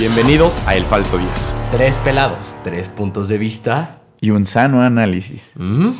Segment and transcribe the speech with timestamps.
[0.00, 1.30] Bienvenidos a El Falso 10.
[1.72, 4.00] Tres pelados, tres puntos de vista.
[4.18, 5.52] Y un sano análisis.
[5.56, 5.90] ¿Mm?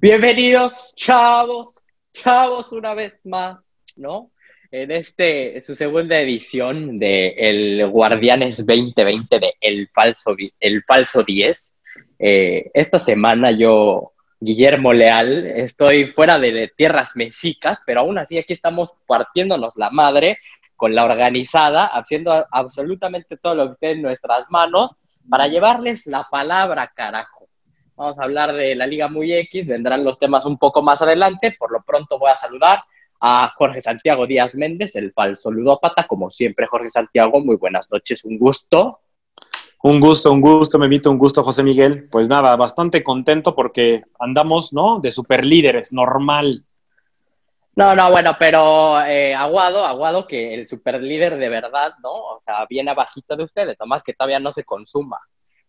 [0.00, 1.74] Bienvenidos, chavos,
[2.14, 3.58] chavos, una vez más,
[3.96, 4.30] ¿no?
[4.70, 11.76] En este, su segunda edición de El Guardianes 2020 de El Falso, el falso 10.
[12.18, 18.38] Eh, esta semana yo, Guillermo Leal, estoy fuera de, de tierras mexicas, pero aún así
[18.38, 20.38] aquí estamos partiéndonos la madre
[20.78, 24.94] con la organizada, haciendo absolutamente todo lo que esté en nuestras manos
[25.28, 27.48] para llevarles la palabra, carajo.
[27.96, 31.56] Vamos a hablar de la Liga Muy X, vendrán los temas un poco más adelante.
[31.58, 32.84] Por lo pronto voy a saludar
[33.20, 36.06] a Jorge Santiago Díaz Méndez, el falso ludópata.
[36.06, 39.00] Como siempre, Jorge Santiago, muy buenas noches, un gusto.
[39.82, 42.08] Un gusto, un gusto, me invito, un gusto, José Miguel.
[42.08, 45.00] Pues nada, bastante contento porque andamos, ¿no?
[45.00, 46.64] De super líderes, normal.
[47.78, 52.10] No, no, bueno, pero eh, Aguado, Aguado, que el superlíder de verdad, ¿no?
[52.10, 55.20] O sea, viene abajito de ustedes, nomás que todavía no se consuma.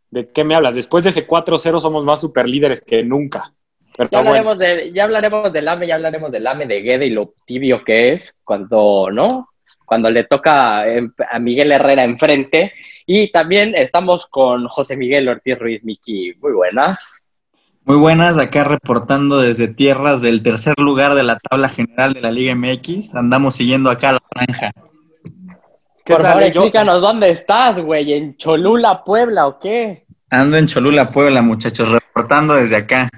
[0.10, 0.74] ¿De qué me hablas?
[0.74, 3.54] Después de ese 4-0 somos más super líderes que nunca.
[3.96, 7.06] Pero Ya bueno, hablaremos, de, ya hablaremos del AME, ya hablaremos del AME de Guede
[7.06, 9.50] y lo tibio que es cuando, ¿no?
[9.86, 12.74] Cuando le toca a Miguel Herrera enfrente.
[13.06, 16.34] Y también estamos con José Miguel Ortiz Ruiz Miki.
[16.40, 17.19] Muy buenas.
[17.90, 22.30] Muy buenas, acá reportando desde tierras del tercer lugar de la tabla general de la
[22.30, 23.16] Liga MX.
[23.16, 24.72] Andamos siguiendo acá la franja.
[26.06, 26.42] ¿Qué Por tal, favor?
[26.44, 28.14] Yo- explícanos dónde estás, güey.
[28.14, 30.06] ¿En Cholula, Puebla o qué?
[30.30, 33.10] Ando en Cholula, Puebla, muchachos, reportando desde acá.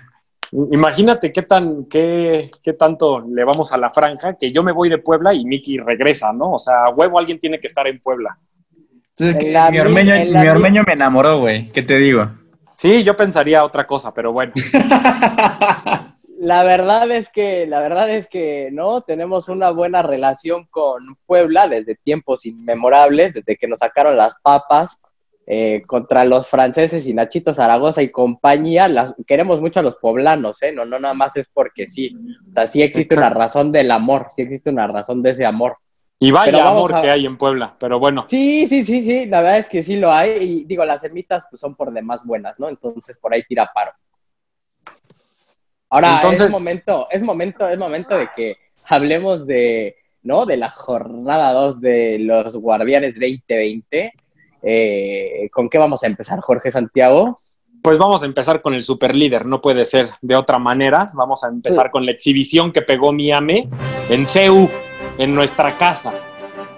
[0.53, 4.87] imagínate qué tan, qué, qué tanto le vamos a la franja que yo me voy
[4.87, 6.53] de Puebla y Miki regresa, ¿no?
[6.53, 8.37] O sea, a huevo alguien tiene que estar en Puebla.
[9.17, 11.67] Entonces, En que la mi, ormeño, mi- ormeño me enamoró, güey.
[11.71, 12.31] ¿Qué te digo?
[12.81, 14.53] Sí, yo pensaría otra cosa, pero bueno.
[16.39, 21.67] La verdad es que, la verdad es que no, tenemos una buena relación con Puebla
[21.67, 24.97] desde tiempos inmemorables, desde que nos sacaron las papas
[25.45, 28.87] eh, contra los franceses y Nachito Zaragoza y compañía.
[28.87, 30.71] Las, queremos mucho a los poblanos, ¿eh?
[30.71, 32.11] No, no nada más es porque sí.
[32.49, 35.77] O sea, sí existe una razón del amor, sí existe una razón de ese amor.
[36.23, 38.25] Y vaya amor a- que hay en Puebla, pero bueno.
[38.29, 40.31] Sí, sí, sí, sí, la verdad es que sí lo hay.
[40.43, 42.69] Y digo, las semitas pues, son por demás buenas, ¿no?
[42.69, 43.91] Entonces por ahí tira paro.
[45.89, 50.45] Ahora, Entonces- es momento, es momento, es momento de que hablemos de, ¿no?
[50.45, 54.13] De la jornada 2 de los Guardianes 2020.
[54.61, 57.35] Eh, ¿Con qué vamos a empezar, Jorge Santiago?
[57.81, 61.09] Pues vamos a empezar con el super líder, no puede ser de otra manera.
[61.15, 63.67] Vamos a empezar con la exhibición que pegó Miami
[64.09, 64.69] en CEU,
[65.21, 66.11] en nuestra casa.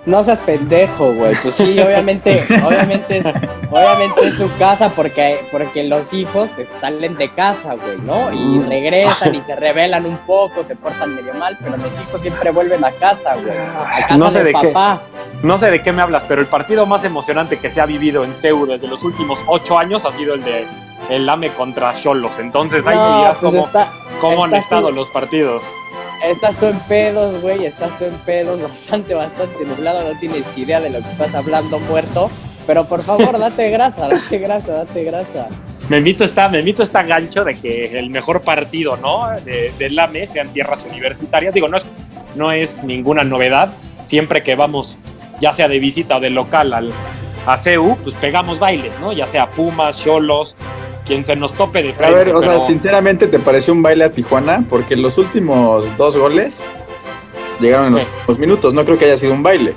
[0.06, 1.34] No seas pendejo, güey.
[1.42, 3.24] Pues sí, obviamente, obviamente,
[3.72, 6.50] obviamente es su casa porque, porque los hijos
[6.82, 8.30] salen de casa, güey, ¿no?
[8.34, 12.52] Y regresan y se rebelan un poco, se portan medio mal, pero los hijos siempre
[12.52, 13.58] vuelven a casa, güey.
[13.58, 14.74] A casa No sé del de qué.
[15.42, 18.26] No sé de qué me hablas, pero el partido más emocionante que se ha vivido
[18.26, 20.66] en CEU desde los últimos ocho años ha sido el de
[21.10, 22.40] el AME contra Cholos.
[22.40, 23.88] Entonces ahí me No, dirás pues cómo, está-
[24.20, 25.64] cómo han estado los partidos.
[26.24, 30.80] Estás tú en pedos, güey, estás tú en pedos, bastante, bastante nublado, no tienes idea
[30.80, 32.32] de lo que estás hablando, muerto.
[32.66, 35.50] Pero por favor, date grasa, date grasa, date grasa.
[35.90, 39.30] Memito está, Memito está gancho de que el mejor partido, ¿no?
[39.42, 41.54] De, del AME sean tierras universitarias.
[41.54, 41.86] Digo, no es,
[42.36, 43.74] no es ninguna novedad.
[44.06, 44.98] Siempre que vamos,
[45.42, 46.94] ya sea de visita o de local al,
[47.46, 49.12] a CEU, pues pegamos bailes, ¿no?
[49.14, 50.56] Ya sea Pumas, Cholos,
[51.06, 52.16] quien se nos tope de A frente.
[52.16, 54.64] ver, o sea, sinceramente, ¿te pareció un baile a Tijuana?
[54.70, 56.64] Porque los últimos dos goles
[57.60, 58.74] llegaron en los últimos minutos.
[58.74, 59.74] No creo que haya sido un baile.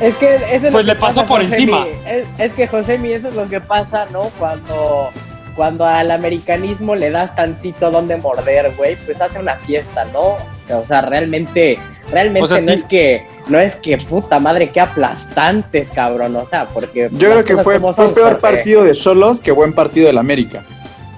[0.00, 1.62] Es que eso es lo Pues que le pasó pasa, por Josemi.
[1.62, 1.86] encima.
[2.06, 4.30] Es, es que, Josemi, eso es lo que pasa, ¿no?
[4.38, 5.08] Cuando,
[5.54, 10.36] cuando al americanismo le das tantito donde morder, güey, pues hace una fiesta, ¿no?
[10.76, 11.78] O sea, realmente,
[12.10, 12.72] realmente O sea, no sí.
[12.72, 16.36] es que, no es que puta madre, qué aplastantes, cabrón.
[16.36, 17.08] O sea, porque.
[17.12, 18.40] Yo creo que fue, fue son, peor Jorge.
[18.40, 20.64] partido de Solos que buen partido del América.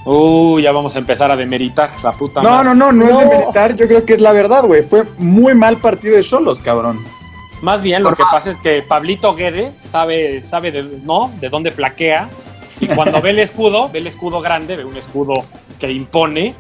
[0.05, 2.65] Uh, ya vamos a empezar a demeritar la puta No, madre.
[2.65, 3.21] no, no, no, No.
[3.21, 3.77] es de militar.
[3.77, 4.83] Yo creo que es la verdad, güey.
[4.83, 6.99] Fue muy mal partido de Solos, cabrón.
[7.61, 11.31] Más bien lo que pasa es que Pablito Guede sabe, sabe de, ¿no?
[11.41, 12.29] de dónde flaquea
[12.81, 15.45] y cuando ve el escudo, ve el escudo grande, ve un escudo
[15.81, 16.55] que impone,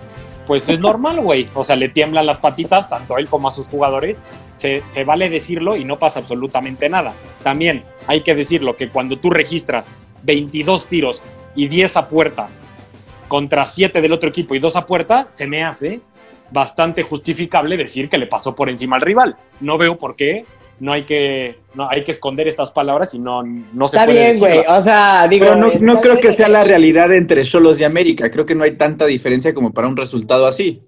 [0.48, 1.46] pues es normal, güey.
[1.52, 4.22] O sea, le tiemblan las patitas tanto a él como a sus jugadores.
[4.54, 7.12] Se, vale decirlo y no pasa absolutamente nada.
[7.42, 9.92] También hay que decirlo que cuando tú registras
[10.22, 11.22] 22 tiros
[11.54, 12.48] y 10 a puerta
[13.28, 16.00] contra 7 del otro equipo y 2 a puerta, se me hace
[16.50, 19.36] bastante justificable decir que le pasó por encima al rival.
[19.60, 20.46] No veo por qué
[20.80, 24.24] no hay que, no, hay que esconder estas palabras y no, no se Está puede
[24.30, 24.58] bien, güey.
[24.68, 25.44] O sea, digo.
[25.46, 26.26] Pero no, no creo bien.
[26.26, 28.30] que sea la realidad entre Solos y América.
[28.30, 30.82] Creo que no hay tanta diferencia como para un resultado así.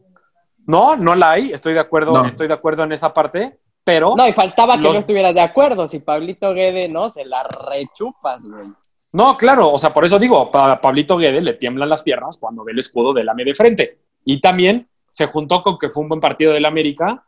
[0.67, 2.27] No, no la hay, estoy de acuerdo, No.
[2.27, 4.15] estoy de acuerdo en esa parte, pero...
[4.17, 5.89] No, y faltaba que Los- no estuvieras de acuerdo.
[5.89, 7.11] Si Pablito Guede, ¿no?
[7.11, 8.67] Se la rechupas, güey.
[9.13, 12.63] No, claro, o sea, por eso digo, pa Pablito Guede le tiemblan las piernas cuando
[12.63, 13.99] ve el escudo del AME de frente.
[14.25, 17.25] Y también se juntó con que fue un buen partido del América.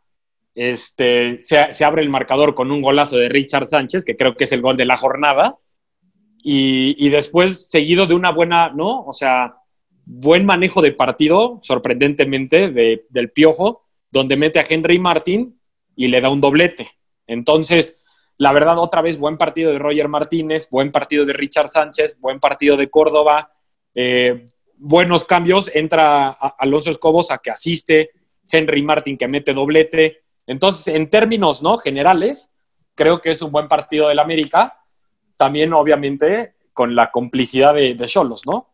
[0.55, 4.51] Este, se, abre el marcador con un golazo de Richard Sánchez, que creo que es
[4.51, 5.57] el gol de la jornada.
[6.45, 9.03] Y, después seguido de una buena, ¿no?
[9.05, 9.55] O sea,
[10.05, 15.57] buen manejo de partido, sorprendentemente, de- del Piojo, donde mete a Henry Martin
[15.95, 16.89] y le da un doblete.
[17.27, 18.03] Entonces,
[18.37, 22.39] la verdad, otra vez, buen partido de Roger Martínez, buen partido de Richard Sánchez, buen
[22.39, 23.49] partido de Córdoba,
[23.95, 25.71] eh, buenos cambios.
[25.73, 28.09] Entra Alonso Escobos a que asiste,
[28.51, 30.22] Henry Martin que mete doblete.
[30.47, 31.77] Entonces, en términos ¿no?
[31.77, 32.51] generales,
[32.95, 34.79] creo que es un buen partido del América.
[35.37, 38.73] También, obviamente, con la complicidad de Cholos, ¿no?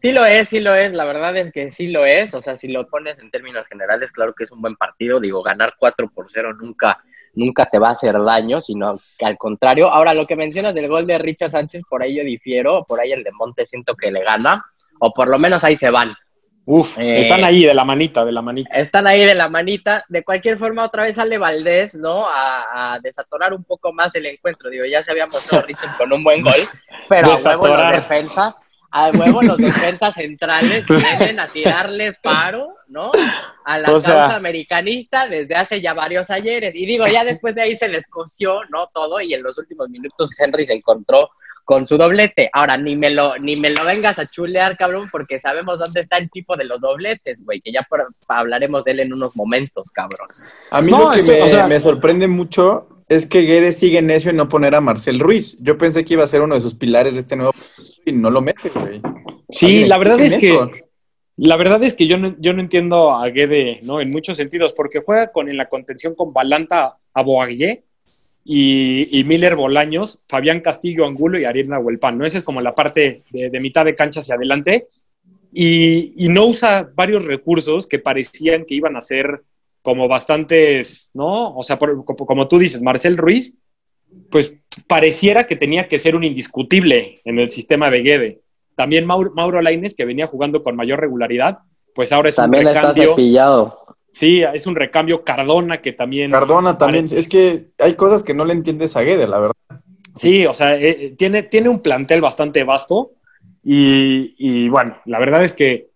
[0.00, 2.56] Sí lo es, sí lo es, la verdad es que sí lo es, o sea,
[2.56, 6.10] si lo pones en términos generales, claro que es un buen partido, digo, ganar 4
[6.14, 7.04] por 0 nunca,
[7.34, 9.90] nunca te va a hacer daño, sino que al contrario.
[9.90, 13.12] Ahora, lo que mencionas del gol de Richard Sánchez, por ahí yo difiero, por ahí
[13.12, 14.64] el de Monte siento que le gana,
[15.00, 16.14] o por lo menos ahí se van.
[16.66, 18.78] Uf, Eh, están ahí de la manita, de la manita.
[18.78, 20.04] Están ahí de la manita.
[20.08, 22.26] De cualquier forma, otra vez sale Valdés, ¿no?
[22.28, 24.70] A, a desatorar un poco más el encuentro.
[24.70, 26.54] Digo, ya se había mostrado Richard con un buen gol,
[27.08, 27.94] pero a huevo los Desatorar.
[27.96, 28.54] defensas,
[28.92, 30.84] a huevo los defensas centrales
[31.18, 33.10] vienen a tirarle paro, ¿no?
[33.64, 36.76] A la O sea- causa americanista desde hace ya varios ayeres.
[36.76, 38.88] Y digo, ya después de ahí se les coció, ¿no?
[38.94, 41.30] Todo, y en los últimos minutos Henry se encontró
[41.70, 42.50] con su doblete.
[42.52, 46.16] Ahora, ni me lo, ni me lo vengas a chulear, cabrón, porque sabemos dónde está
[46.18, 49.84] el tipo de los dobletes, güey, que ya por- hablaremos de él en unos momentos,
[49.92, 50.26] cabrón.
[50.72, 53.78] A mí No, lo que esto- me, o sea- me sorprende mucho es que Guedes
[53.78, 55.58] sigue necio en no poner a Marcel Ruiz.
[55.62, 57.52] Yo pensé que iba a ser uno de sus pilares de este nuevo
[58.04, 59.00] y no lo mete, güey.
[59.48, 60.70] Sí, la verdad es que eso.
[61.36, 64.00] La verdad es que yo no, yo no entiendo a Guede, ¿no?
[64.00, 67.84] En muchos sentidos, porque juega con en la contención con Balanta a Boaguillé
[68.52, 72.24] y, y Miller Bolaños, Fabián Castillo Angulo y Ariel Nahuelpan, ¿no?
[72.26, 74.88] Esa es como la parte de, de mitad de cancha hacia adelante.
[75.52, 79.42] Y, y no usa varios recursos que parecían que iban a ser
[79.82, 81.54] como bastantes, ¿no?
[81.56, 83.56] O sea, por- como, como tú dices, Marcel Ruiz,
[84.30, 84.52] pues
[84.88, 88.40] pareciera que tenía que ser un indiscutible en el sistema de Guede.
[88.76, 91.58] También Mauro, Mauro Laines, que venía jugando con mayor regularidad,
[91.94, 93.10] pues ahora es También un está recambio.
[93.14, 93.78] cepillado.
[94.12, 96.30] Sí, es un recambio Cardona que también.
[96.30, 97.06] Cardona también.
[97.10, 99.54] Es que hay cosas que no le entiendes a Guede, la verdad.
[100.16, 103.12] Sí, o sea, eh, eh, tiene, tiene un plantel bastante vasto
[103.62, 105.90] y, y, bueno, la verdad es que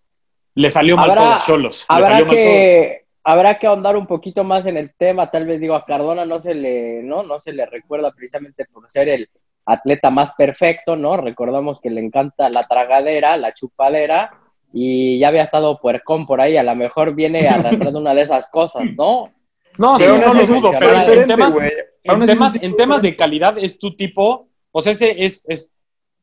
[0.55, 1.85] le salió mal todo a Cholos.
[1.89, 2.43] Le Habrá salió mal todo.
[2.43, 5.29] que, habrá que ahondar un poquito más en el tema.
[5.29, 7.23] Tal vez digo, a Cardona no se le, ¿no?
[7.23, 9.29] No se le recuerda precisamente por ser el
[9.65, 11.17] atleta más perfecto, ¿no?
[11.17, 14.31] Recordamos que le encanta la tragadera, la chupadera,
[14.77, 16.57] y ya había estado puercón por ahí.
[16.57, 19.31] A lo mejor viene arrastrando una de esas cosas, ¿no?
[19.77, 21.71] No, sí, no no lo dudo, pero en temas, güey.
[22.03, 25.71] en temas, en de calidad es tu tipo, o sea, ese es, es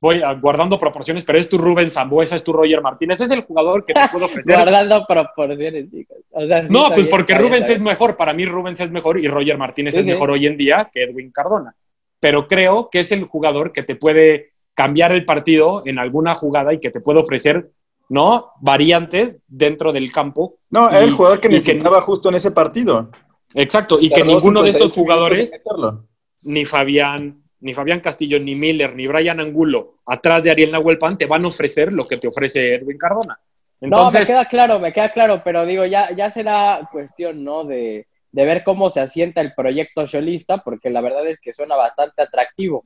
[0.02, 3.86] voy guardando proporciones, pero es tu Rubén Zambuesa, es tu Roger Martínez, es el jugador
[3.86, 4.54] que te puede ofrecer.
[4.54, 6.18] Guardando proporciones, chicos.
[6.30, 9.18] O sea, sí, no, pues bien, porque Rubens es mejor, para mí Rubens es mejor
[9.18, 10.12] y Roger Martínez Sí, es sí.
[10.12, 11.74] mejor hoy en día que Edwin Cardona.
[12.20, 16.74] Pero creo que es el jugador que te puede cambiar el partido en alguna jugada
[16.74, 17.70] y que te puede ofrecer,
[18.08, 18.52] ¿no?
[18.60, 20.56] Variantes dentro del campo.
[20.70, 23.10] No, era Y- el jugador que y que- necesitaba justo en ese partido.
[23.54, 26.00] Exacto, y que ninguno de estos 58 minutos jugadores
[26.44, 31.26] ni Fabián, ni Fabián Castillo, ni Miller, ni Brian Angulo, atrás de Ariel Nahuelpan, te
[31.26, 33.38] van a ofrecer lo que te ofrece Edwin Cardona.
[33.38, 33.40] no,
[33.80, 37.64] me Entonces, queda claro, me queda claro, pero digo, ya, ya será cuestión, ¿no?
[37.64, 41.76] De, de ver cómo se asienta el proyecto Cholista, porque la verdad es que suena
[41.76, 42.84] bastante atractivo.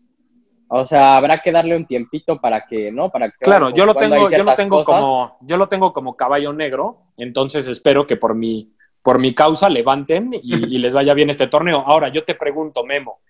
[0.69, 3.11] O sea, habrá que darle un tiempito para que, ¿no?
[3.11, 5.01] Para que claro, yo lo tengo, yo lo tengo cosas.
[5.01, 9.69] como, yo lo tengo como caballo negro, entonces espero que por mi, por mi causa
[9.69, 10.41] levanten y,
[10.75, 11.85] y les vaya bien este torneo.
[11.87, 13.21] Ahora, yo te pregunto, Memo,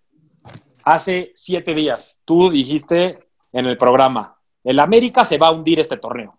[0.85, 3.19] hace siete días tú dijiste
[3.53, 6.39] en el programa, el América se va a hundir este torneo.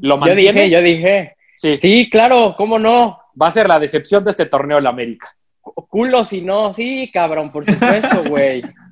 [0.00, 0.54] ¿Lo Yo mantienes?
[0.54, 1.36] dije, yo dije.
[1.54, 3.18] Sí, Sí, claro, ¿cómo no?
[3.40, 5.28] va a ser la decepción de este torneo el América.
[5.60, 8.62] Culo si no, sí, cabrón, por supuesto, güey.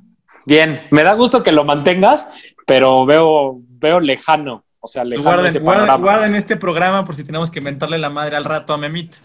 [0.46, 2.28] Bien, me da gusto que lo mantengas,
[2.66, 6.04] pero veo, veo lejano, o sea, lejano Guarden, ese guarden, panorama.
[6.04, 9.18] guarden este programa por si tenemos que mentarle la madre al rato a Memito.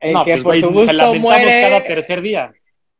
[0.00, 2.52] El no, que pues por güey, su se gusto lamentamos muere, cada tercer día.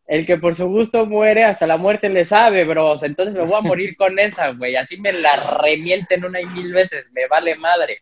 [0.06, 3.02] el que por su gusto muere, hasta la muerte le sabe, bros.
[3.02, 4.76] Entonces me voy a morir con esa, güey.
[4.76, 7.98] Así me la remienten una y mil veces, me vale madre.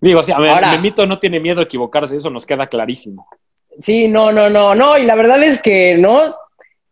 [0.00, 3.26] Digo, o sea, Ahora- Memito no tiene miedo a equivocarse, eso nos queda clarísimo.
[3.80, 6.34] Sí, no, no, no, no, y la verdad es que no.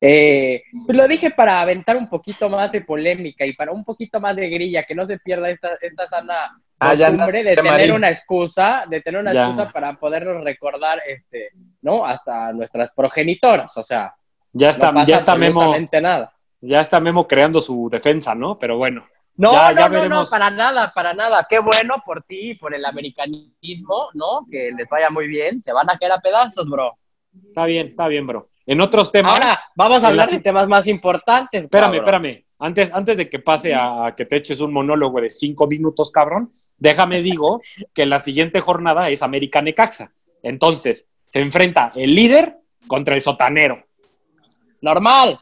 [0.06, 4.20] Eh, pues lo dije para aventar un poquito más de polémica y para un poquito
[4.20, 6.34] más de grilla, que no se pierda esta, esta sana
[6.78, 7.92] Ah, costumbre de tener Marín.
[7.92, 9.46] una excusa, de tener una Ya.
[9.46, 12.04] excusa para podernos recordar, este, ¿no?
[12.04, 14.12] Hasta nuestras progenitoras, o sea,
[14.52, 16.32] Ya está, no pasa ya está Memo, nada.
[16.60, 18.58] ya está Memo creando su defensa, ¿no?
[18.58, 19.06] Pero bueno.
[19.36, 21.46] No, Ya- no, ya no, no, para nada, para nada.
[21.48, 24.46] Qué bueno por ti y por el americanismo, ¿no?
[24.50, 25.62] Que les vaya muy bien.
[25.62, 26.92] Se van a caer a pedazos, bro.
[27.48, 28.46] Está bien, está bien, bro.
[28.66, 29.34] En otros temas.
[29.38, 31.62] Ahora, vamos a hablar la- de temas más importantes.
[31.62, 32.24] Espérame, cabrón.
[32.24, 32.44] espérame.
[32.58, 36.10] Antes, antes de que pase a, a que te eches un monólogo de cinco minutos,
[36.10, 37.60] cabrón, déjame digo
[37.92, 40.12] que la siguiente jornada es América Necaxa.
[40.42, 42.56] Entonces, se enfrenta el líder
[42.86, 43.84] contra el sotanero.
[44.80, 45.38] Normal.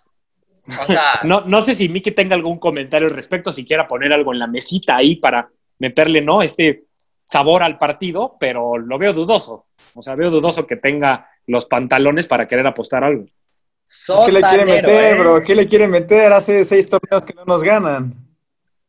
[0.83, 4.13] O sea, No, no sé si Miki tenga algún comentario al respecto, si quiera poner
[4.13, 5.49] algo en la mesita ahí para
[5.79, 6.43] meterle, ¿no?
[6.43, 6.85] Este
[7.25, 9.67] sabor al partido, pero lo veo dudoso.
[9.95, 13.27] O sea, veo dudoso que tenga los pantalones para querer apostar algo.
[14.25, 15.19] ¿Qué le quiere meter, ¿eh?
[15.19, 15.43] bro?
[15.43, 16.33] ¿Qué le quiere meter?
[16.33, 18.15] Hace seis torneos que no nos ganan.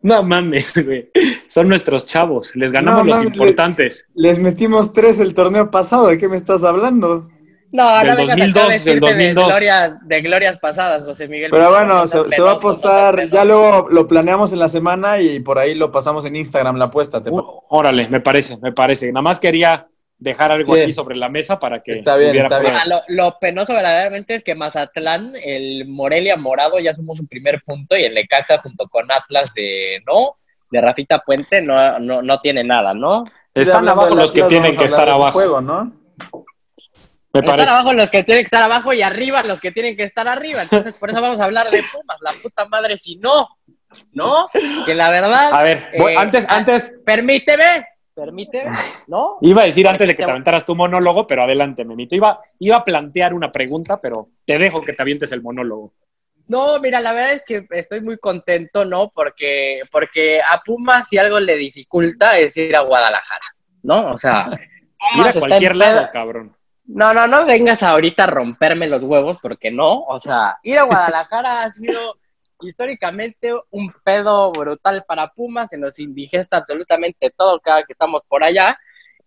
[0.02, 1.10] No mames, güey.
[1.48, 2.56] Son nuestros chavos.
[2.56, 4.08] Les ganamos No los mames, importantes.
[4.16, 6.08] Les metimos tres el torneo pasado.
[6.08, 7.30] ¿De qué me estás hablando?
[7.72, 9.36] No, Del no vengas acá a 2002, del decirme 2002.
[9.36, 11.52] De glorias, de glorias pasadas, José Miguel.
[11.52, 13.30] Pero No bueno, se, se va a apostar.
[13.30, 16.86] Ya luego lo planeamos en la semana y por ahí lo pasamos en Instagram la
[16.86, 17.18] apuesta.
[17.26, 19.12] Uh, órale, me parece, me parece.
[19.12, 19.88] Nada más quería
[20.24, 20.86] dejar algo Bien.
[20.86, 22.74] aquí sobre la mesa para que Está bien, está bien.
[22.76, 27.62] Ah, lo, lo penoso verdaderamente es que Mazatlán, el Morelia Morado, ya sumó su primer
[27.62, 30.38] punto y el Necaxa junto con Atlas de no,
[30.72, 33.26] de Rafita Puente, no, no, no tiene nada, ¿no?
[33.54, 35.34] Están abajo los que tienen que estar abajo.
[35.34, 35.92] juego, ¿no?
[37.34, 37.72] Me Están parece.
[37.74, 40.62] abajo los que tienen que estar abajo y arriba los que tienen que estar arriba.
[40.64, 43.48] Entonces, por eso vamos a hablar de Pumas, la puta madre, si no,
[44.14, 44.48] ¿no?
[44.86, 48.70] Que la verdad, A ver, Eh, antes, antes, permíteme, permíteme,
[49.08, 49.38] ¿no?
[49.42, 52.16] iba a decir antes de que te- aventaras tu monólogo, pero adelante, Memito.
[52.16, 55.94] Iba, iba a plantear una pregunta, pero te dejo que te avientes el monólogo.
[56.48, 59.10] No, mira, la verdad es que estoy muy contento, ¿no?
[59.10, 63.46] Porque, porque a Pumas si algo le dificulta es ir a Guadalajara,
[63.84, 64.12] ¿no?
[64.12, 64.48] O sea,
[65.16, 66.56] Ir a está cualquier en lado, cabrón.
[66.86, 70.02] No, no, no vengas ahorita a romperme los huevos, porque no.
[70.04, 72.16] O sea, ir a Guadalajara ha sido
[72.64, 78.44] históricamente un pedo brutal para Pumas, se nos indigesta absolutamente todo cada que estamos por
[78.44, 78.78] allá.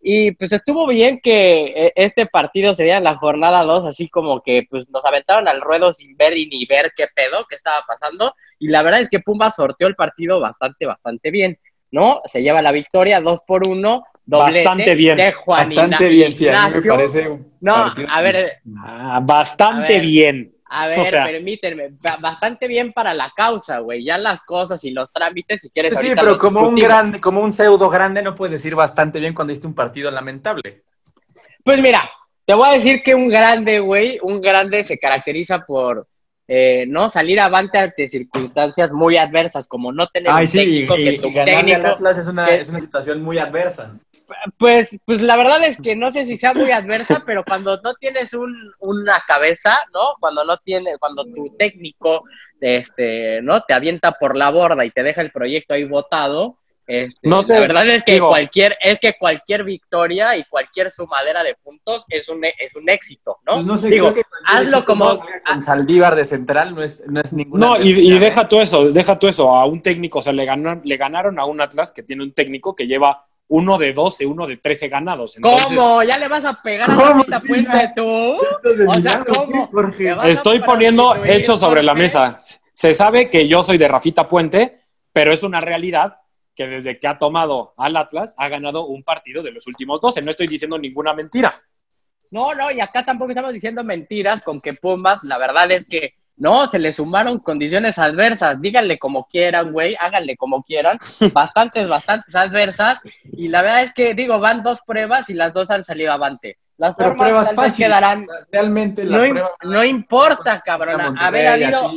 [0.08, 4.08] Y pues estuvo bien que eh, este partido se diera en la jornada 2, así
[4.08, 7.56] como que pues nos aventaron al ruedo sin ver y ni ver qué pedo, qué
[7.56, 8.34] estaba pasando.
[8.58, 11.58] Y la verdad es que Pumas sorteó el partido bastante, bastante bien,
[11.90, 12.20] ¿no?
[12.26, 16.32] Se lleva la victoria 2 por 1, doblete Bastante bien, de Juan Bastante Igna- bien,
[16.32, 16.48] sí.
[16.48, 16.92] A mí me Ignacio.
[16.92, 18.52] parece un No, partido- a ver,
[18.84, 20.02] Ah, bastante A ver.
[20.02, 20.52] bien.
[20.68, 24.04] A ver, O sea- permítanme, ba- bastante bien para la causa, güey.
[24.04, 25.98] Ya las cosas y los trámites, si quieres.
[25.98, 29.52] Sí, pero como un grande, como un pseudo grande, no puedes decir bastante bien cuando
[29.52, 30.82] diste un partido lamentable.
[31.64, 32.08] Pues mira,
[32.44, 36.06] te voy a decir que un grande, güey, un grande se caracteriza por
[36.48, 40.96] eh, no salir avante ante circunstancias muy adversas, como no tener Ay, un sí, técnico
[40.96, 41.86] y, que y tu al técnico.
[41.88, 43.96] Atlas es una, que- es una situación muy adversa.
[44.58, 47.94] Pues, pues la verdad es que no sé si sea muy adversa, pero cuando no
[47.94, 50.14] tienes un, una cabeza, ¿no?
[50.20, 52.24] Cuando no tiene, cuando tu técnico,
[52.60, 53.62] este, ¿no?
[53.62, 56.58] Te avienta por la borda y te deja el proyecto ahí botado.
[56.88, 60.88] Este, No sé, la verdad es que digo- cualquier, es que cualquier victoria y cualquier
[60.90, 63.54] sumadera de puntos es un, es un éxito, ¿no?
[63.54, 67.04] Pues no sé, Digo, creo que cualquier hazlo como- con Saldívar de central no es,
[67.08, 67.66] no es ninguna.
[67.66, 70.44] No, y, y deja tú eso, deja tú eso, a un técnico, o sea, le
[70.44, 74.26] ganaron, le ganaron a un Atlas que tiene un técnico que lleva uno de 12,
[74.26, 75.36] uno de 13 ganados.
[75.36, 76.02] Entonces, ¿Cómo?
[76.02, 76.94] ¿Ya le vas a pegar a.
[76.94, 78.36] Rafita Sí, Puente tú?
[78.56, 79.70] Entonces, O sea, ¿cómo?
[80.24, 82.02] Estoy poniendo hechos sobre la Jorge.
[82.02, 82.36] mesa.
[82.72, 84.80] Se sabe que yo soy de Rafita Puente,
[85.12, 86.16] pero es una realidad
[86.54, 90.22] que desde que ha tomado al Atlas ha ganado un partido de los últimos 12.
[90.22, 91.50] No estoy diciendo ninguna mentira.
[92.32, 96.14] No, no, y acá tampoco estamos diciendo mentiras con que Pumas, la verdad es que
[96.36, 100.98] no, se le sumaron condiciones adversas, díganle como quieran, güey, háganle como quieran,
[101.32, 103.00] bastantes, bastantes adversas,
[103.32, 106.58] y la verdad es que, digo, van dos pruebas y las dos han salido avante.
[106.78, 107.88] Las Pero formas pruebas tal vez fáciles.
[107.88, 109.50] quedarán, Realmente la no, prueba.
[109.62, 111.90] no importa, cabrón, a haber habido,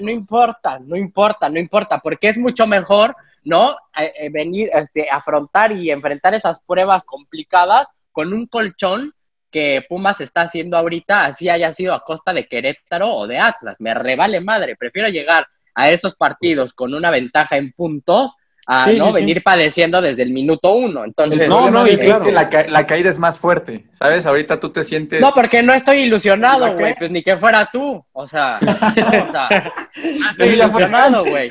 [0.00, 3.72] no, importa, no importa, no importa, porque es mucho mejor, ¿no?
[3.96, 9.12] Eh, eh, venir, este, afrontar y enfrentar esas pruebas complicadas con un colchón
[9.54, 13.76] que Pumas está haciendo ahorita, así haya sido a costa de Querétaro o de Atlas.
[13.80, 15.46] Me revale madre, prefiero llegar
[15.76, 18.32] a esos partidos con una ventaja en puntos
[18.66, 19.20] a Sí, no sí, sí.
[19.20, 21.04] venir padeciendo desde el minuto uno.
[21.04, 22.24] Entonces, No, no, y es claro.
[22.24, 24.26] que la, ca- la caída es más fuerte, ¿sabes?
[24.26, 25.20] Ahorita tú te sientes...
[25.20, 26.94] No, porque no estoy ilusionado, güey.
[26.98, 28.04] Pues ni que fuera tú.
[28.12, 28.70] O sea, no,
[29.28, 29.48] o sea,
[30.18, 31.50] no estoy ilusionado, güey.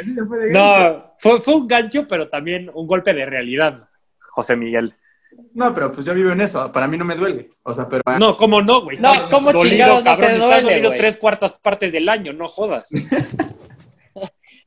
[0.52, 3.88] No, fue, fue un gancho, pero también un golpe de realidad,
[4.32, 4.94] José Miguel.
[5.54, 7.52] No, pero pues yo vivo en eso, para mí no me duele.
[7.64, 8.02] O sea, pero...
[8.20, 8.98] No, ¿cómo no, güey?
[8.98, 10.24] No, Estás ¿cómo dolido, chingados no te.
[10.26, 10.98] Estás duele, dolido güey?
[11.00, 12.90] tres cuartas partes del año, no jodas.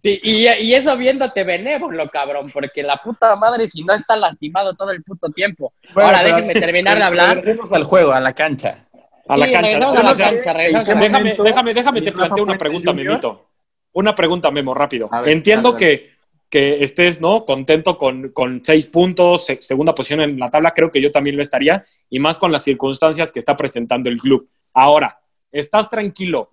[0.02, 4.74] Sí, y, y eso viéndote benévolo, cabrón, porque la puta madre si no está lastimado
[4.74, 5.72] todo el puto tiempo.
[5.94, 7.28] Bueno, Ahora pero- déjenme terminar de hablar.
[7.30, 8.86] Regresemos al juego, a la cancha.
[9.26, 9.68] A la Sí, cancha.
[9.78, 12.58] regresamos a la cancha, regresamos ¿en a qué la déjame, déjame, déjame te planteo una
[12.58, 12.92] pregunta?
[12.92, 13.46] Memito.
[13.94, 15.08] Una pregunta, Memo, rápido.
[15.10, 16.10] Ver, Entiendo que,
[16.48, 17.44] que estés ¿no?
[17.44, 21.36] contento con, con seis puntos, se- segunda posición en la tabla, creo que yo también
[21.36, 24.48] lo estaría, y más con las circunstancias que está presentando el club.
[24.72, 25.18] Ahora,
[25.50, 26.50] ¿estás tranquilo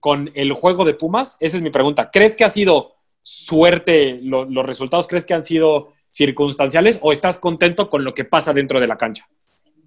[0.00, 1.36] con el juego de Pumas?
[1.40, 2.10] Esa es mi pregunta.
[2.12, 5.08] ¿Crees que ha sido suerte lo- los resultados?
[5.08, 8.96] ¿Crees que han sido circunstanciales o estás contento con lo que pasa dentro de la
[8.96, 9.26] cancha?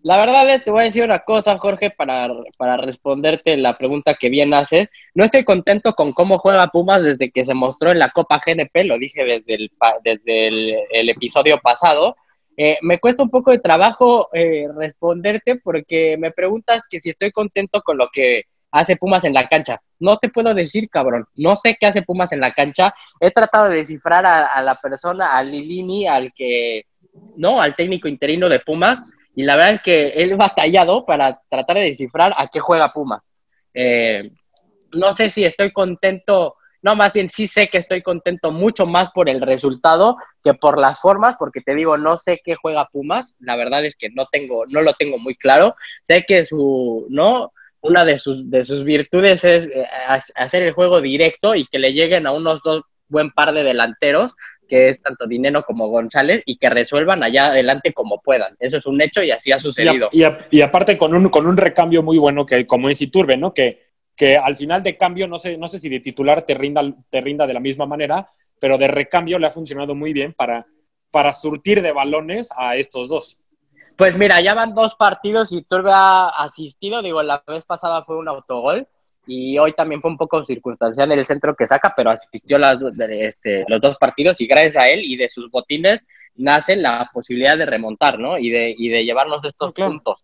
[0.03, 4.29] La verdad te voy a decir una cosa, Jorge, para, para responderte la pregunta que
[4.29, 4.89] bien haces.
[5.13, 8.85] No estoy contento con cómo juega Pumas desde que se mostró en la Copa GNP,
[8.85, 9.71] lo dije desde el,
[10.03, 12.15] desde el episodio pasado.
[12.59, 17.31] Eh, me cuesta un poco de trabajo eh, responderte porque me preguntas que si estoy
[17.31, 19.79] contento con lo que hace Pumas en la cancha.
[19.99, 21.25] No te puedo decir, cabrón.
[21.35, 22.93] No sé qué hace Pumas en la cancha.
[23.19, 26.85] He tratado de descifrar a, a la persona, a Lilini, al que,
[27.35, 29.01] no, al técnico interino de Pumas,
[29.37, 33.21] y la verdad es que él batallado para tratar de descifrar a qué juega Pumas.
[33.71, 34.31] Eh,
[34.93, 39.11] no sé si estoy contento, no, más bien sí sé que estoy contento mucho más
[39.11, 43.35] por el resultado que por las formas, porque te digo, no sé qué juega Pumas,
[43.37, 45.75] la verdad es que no tengo, no lo tengo muy claro.
[46.01, 47.51] Sé que su, ¿no?
[47.81, 51.77] Una de sus, de sus virtudes es eh, ha- hacer el juego directo y que
[51.77, 54.33] le lleguen a unos dos buen par de delanteros,
[54.67, 58.55] que es tanto Dineno como González, y que resuelvan allá adelante como puedan.
[58.59, 60.09] Eso es un hecho y así ha Y, a- sucedido.
[60.11, 63.37] y a- y aparte con un, con un recambio muy bueno que como es Iturbe,
[63.37, 63.53] ¿no?
[63.53, 66.81] Que, que al final de cambio, no sé, no sé si de titular te rinda,
[67.09, 68.27] te rinda de la misma manera,
[68.59, 70.65] pero de recambio le ha funcionado muy bien para,
[71.11, 73.39] para surtir de balones a estos dos.
[73.95, 77.01] Pues mira, ya van dos partidos y Turbe ha asistido.
[77.01, 78.87] Digo, la vez pasada fue un autogol
[79.27, 82.81] y hoy también fue un poco circunstancial en el centro que saca, pero asistió las,
[82.81, 86.05] este, los dos partidos y gracias a él y de sus botines
[86.35, 88.37] nace la posibilidad de remontar, ¿no?
[88.37, 89.91] Y de, y de llevarnos estos Ah, claro.
[89.91, 90.15] puntos.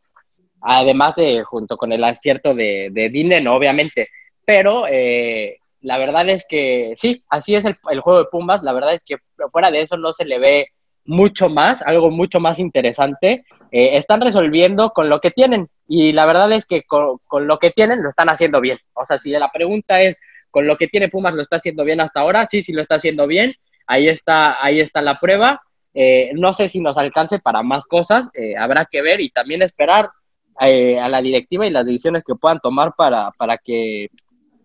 [0.61, 4.09] Además de, junto con el acierto de, de Dineno, obviamente.
[4.45, 8.63] Pero eh, la verdad es que sí, así es el, el juego de Pumas.
[8.63, 9.17] La verdad es que
[9.51, 10.67] fuera de eso no se le ve
[11.05, 13.45] mucho más, algo mucho más interesante.
[13.71, 17.57] Eh, están resolviendo con lo que tienen y la verdad es que con, con lo
[17.57, 18.77] que tienen lo están haciendo bien.
[18.93, 20.17] O sea, si la pregunta es,
[20.51, 22.45] ¿con lo que tiene Pumas lo está haciendo bien hasta ahora?
[22.45, 23.55] Sí, sí lo está haciendo bien.
[23.87, 25.61] Ahí está, ahí está la prueba.
[25.93, 29.61] Eh, no sé si nos alcance para más cosas, eh, habrá que ver y también
[29.61, 30.09] esperar
[30.55, 34.09] a la directiva y las decisiones que puedan tomar para, para, que,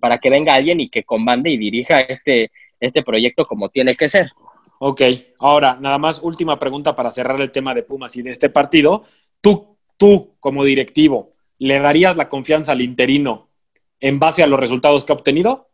[0.01, 4.09] para que venga alguien y que comande y dirija este, este proyecto como tiene que
[4.09, 4.31] ser.
[4.81, 5.03] Ok,
[5.41, 9.03] ahora, nada más última pregunta para cerrar el tema de Pumas y de este partido.
[9.41, 13.49] Tú, tú como directivo, ¿le darías la confianza al interino
[13.99, 15.69] en base a los resultados que ha obtenido?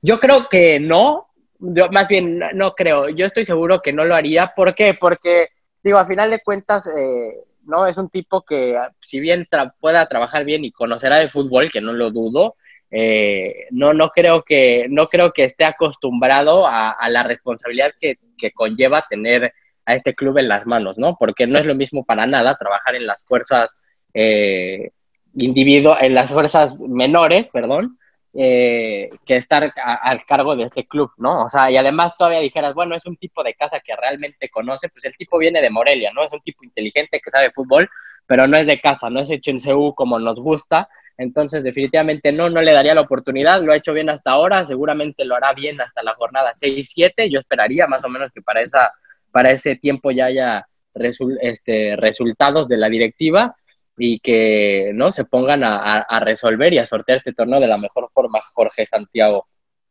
[0.00, 1.26] Yo creo que no,
[1.58, 4.52] yo más bien no, creo, yo estoy seguro que no lo haría.
[4.54, 4.94] ¿Por qué?
[4.94, 5.48] Porque,
[5.82, 9.48] digo, a final de cuentas, eh, no es un tipo que, si bien
[9.80, 12.54] pueda trabajar bien y conocerá de fútbol, que no lo dudo,
[12.90, 18.52] eh, no, no, creo que, no creo que esté acostumbrado a, la responsabilidad que, que
[18.52, 19.52] conlleva tener
[19.86, 21.16] a este club en las manos, ¿no?
[21.16, 23.70] Porque no es lo mismo para nada trabajar en las fuerzas
[24.14, 24.90] eh,
[25.34, 27.98] individuo, en las fuerzas menores, perdón,
[28.32, 31.44] eh, que estar al cargo de este club, ¿no?
[31.44, 34.88] O sea, y además todavía dijeras, bueno, es un tipo de casa que realmente conoce,
[34.88, 36.24] pues el tipo viene de Morelia, ¿no?
[36.24, 37.88] Es un tipo inteligente que sabe fútbol,
[38.26, 42.32] pero no es de casa, no es hecho en CU como nos gusta, entonces definitivamente
[42.32, 45.52] no, no le daría la oportunidad, lo ha hecho bien hasta ahora, seguramente lo hará
[45.52, 48.92] bien hasta la jornada 6-7, yo esperaría más o menos que para, esa,
[49.30, 53.54] para ese tiempo ya haya resul- este, resultados de la directiva,
[53.96, 57.68] y que no se pongan a, a- a resolver y a sortear este torneo de
[57.68, 59.46] la mejor forma, Jorge Santiago.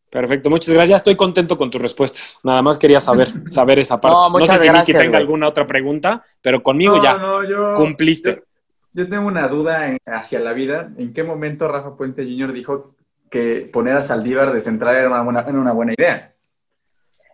[0.10, 0.98] Perfecto, muchas gracias.
[0.98, 2.38] Estoy contento con tus respuestas.
[2.44, 4.18] Nada más quería saber, saber esa parte.
[4.18, 5.22] No, No, muchas sé si Miki gracias, tenga güey.
[5.22, 8.36] alguna otra pregunta, pero conmigo No, ya no, yo- cumpliste.
[8.36, 8.42] Yo,
[8.94, 10.92] yo tengo una duda en- hacia la vida.
[10.98, 12.54] ¿En qué momento Rafa Puente Jr.
[12.54, 12.96] dijo
[13.30, 16.30] que poner a Saldívar de central era una buena, era una buena idea?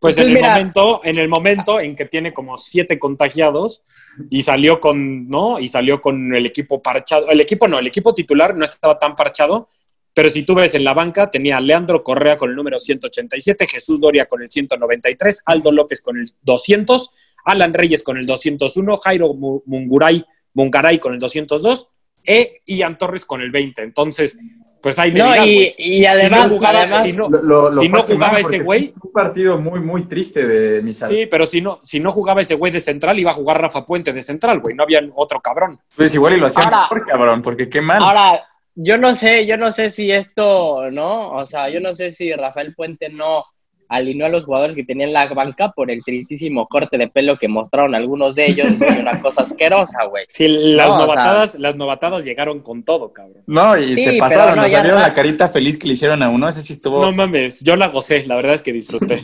[0.01, 3.83] Pues Pues en el momento, en el momento en que tiene como siete contagiados
[4.29, 5.59] y salió con, ¿no?
[5.59, 7.27] Y salió con el equipo parchado.
[7.29, 9.67] El equipo no, el equipo titular no estaba tan parchado,
[10.13, 13.67] pero si tú ves en la banca, tenía a Leandro Correa con el número 187,
[13.67, 17.09] Jesús Doria con el 193, Aldo López con el 200,
[17.43, 21.89] Alan Reyes con el 201, Jairo Mu- Munguray, Mungaray con el 202
[22.25, 23.81] e Ian Torres con el 20.
[23.81, 24.37] Entonces,
[24.81, 27.29] pues ahí me No, dirás, y, pues, y además, si no jugaba- además si no-
[27.29, 30.05] Lo- lo- lo si no fue a quemar jugaba ese güey- Un partido muy, muy
[30.07, 33.31] triste de mi Sí, pero si no, si no jugaba ese güey de central, iba
[33.31, 34.75] a jugar Rafa Puente de central, güey.
[34.75, 35.79] No había otro cabrón.
[35.95, 38.01] Pues igual y lo hacía Ahora- mejor, cabrón, porque qué mal.
[38.01, 38.41] ahora,
[38.75, 41.31] yo no sé, yo no sé si esto, ¿no?
[41.31, 43.43] O sea, yo no sé si Rafael Puente no
[43.89, 47.47] alineó a los jugadores que tenían la banca por el tristísimo corte de pelo que
[47.47, 50.23] mostraron algunos de ellos, güey, una cosa asquerosa, güey.
[50.27, 53.43] Sí, las, No, o sea- novatadas, las novatadas llegaron con todo, cabrón.
[53.47, 55.07] No, y Sí, se pasaron, no, nos salieron no.
[55.07, 56.47] la carita feliz que le hicieron a uno.
[56.47, 57.01] Ese sí estuvo.
[57.03, 59.21] No mames, yo la gocé, la verdad es que disfruté.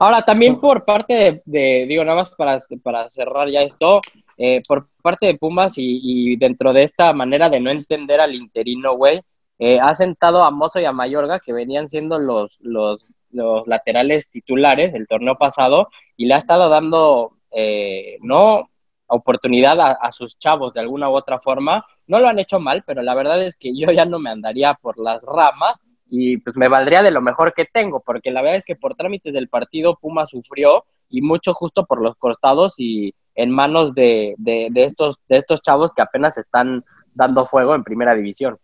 [0.00, 4.00] Ahora, también por parte de, de- digo, nada más para, para cerrar ya esto,
[4.36, 8.34] eh, por parte de Pumas y, y dentro de esta manera de no entender al
[8.34, 9.20] interino, güey,
[9.58, 13.00] eh, ha sentado a Mozo y a Mayorga, que venían siendo los, los,
[13.30, 18.68] los laterales titulares el torneo pasado, y le ha estado dando, eh, no
[19.08, 21.84] oportunidad a, sus chavos de alguna u otra forma.
[22.06, 24.74] No lo han hecho mal, pero la verdad es que yo ya no me andaría
[24.74, 28.56] por las ramas y pues me valdría de lo mejor que tengo, porque la verdad
[28.56, 33.14] es que por trámites del partido Puma sufrió y mucho justo por los costados y
[33.34, 37.84] en manos de, de, de estos, de estos chavos que apenas están dando fuego en
[37.84, 38.58] primera división.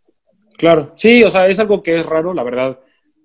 [0.57, 2.79] Claro, sí, o sea, es algo que es raro, la verdad.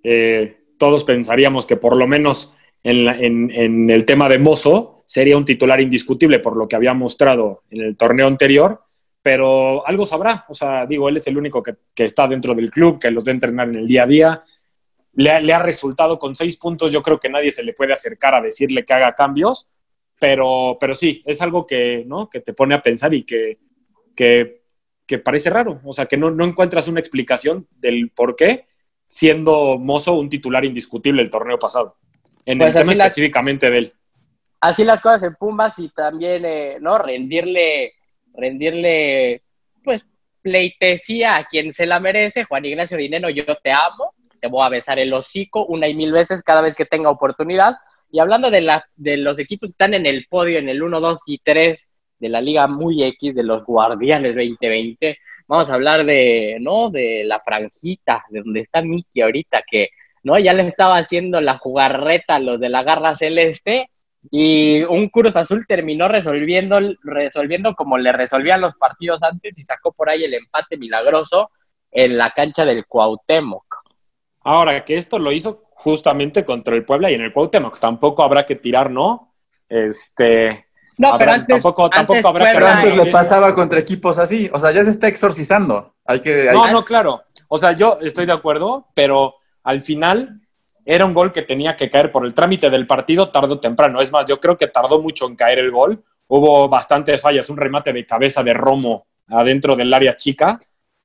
[0.04, 5.82] Eh, todos pensaríamos que por lo menos en, el tema de Mozo sería un titular
[5.82, 8.82] indiscutible por lo que había mostrado en el torneo anterior,
[9.22, 10.46] pero algo sabrá.
[10.48, 13.32] O sea, digo, él es el único que, está dentro del club, que los va
[13.32, 14.44] a entrenar en el día a día.
[15.14, 17.92] Le ha, le ha resultado con seis puntos, yo creo que nadie se le puede
[17.92, 19.68] acercar a decirle que haga cambios,
[20.18, 22.30] pero, pero sí, es algo que, ¿no?
[22.30, 23.58] que te pone a pensar y que,
[24.16, 24.62] que,
[25.06, 25.82] que parece raro.
[25.84, 28.66] O sea, que no, no encuentras una explicación del por qué,
[29.10, 31.98] siendo Mozo un titular indiscutible el torneo pasado.
[32.46, 33.94] En Pues el tema específicamente de él.
[34.62, 36.98] Así las cosas en Pumas y también, eh, ¿no?
[36.98, 37.94] Rendirle,
[38.34, 39.42] rendirle,
[39.84, 40.06] pues,
[40.42, 42.44] pleitesía a quien se la merece.
[42.44, 46.12] Juan Ignacio Dineno, yo te amo, te voy a besar el hocico una y mil
[46.12, 47.76] veces cada vez que tenga oportunidad.
[48.12, 51.00] Y hablando de, la, de los equipos que están en el podio, en el 1,
[51.00, 51.88] 2 y 3
[52.20, 55.18] de la Liga Muy X, de los Guardianes 2020,
[55.50, 56.92] vamos a hablar de, ¿no?
[56.92, 59.90] De la franjita, de donde está Miki ahorita, que,
[60.22, 60.38] ¿no?
[60.38, 63.90] Ya le estaba haciendo la jugarreta a los de la Garra Celeste
[64.30, 69.92] y un Cruz Azul terminó resolviendo, resolviendo como le resolvían los partidos antes y sacó
[69.92, 71.50] por ahí el empate milagroso
[71.90, 73.66] en la cancha del Cuauhtémoc.
[74.42, 77.80] Ahora, que esto lo hizo justamente contra el Puebla y en el Cuauhtémoc.
[77.80, 79.34] Tampoco habrá que tirar, ¿no?
[79.68, 80.68] Este,
[81.00, 84.20] No, Habrá- pero antes, tampoco- antes tampoco habrá que Pero antes le pasaba contra equipos
[84.20, 84.50] así.
[84.54, 85.96] O sea, ya se está exorcizando.
[86.06, 86.50] Hay que.
[86.50, 87.24] hay- No, no, claro.
[87.48, 90.42] O sea, yo estoy de acuerdo, pero al final
[90.86, 94.02] era un gol que tenía que caer por el trámite del partido tarde o temprano.
[94.02, 96.04] Es más, yo creo que tardó mucho en caer el gol.
[96.28, 100.60] Hubo bastantes fallas, un remate de cabeza de Romo adentro del área chica,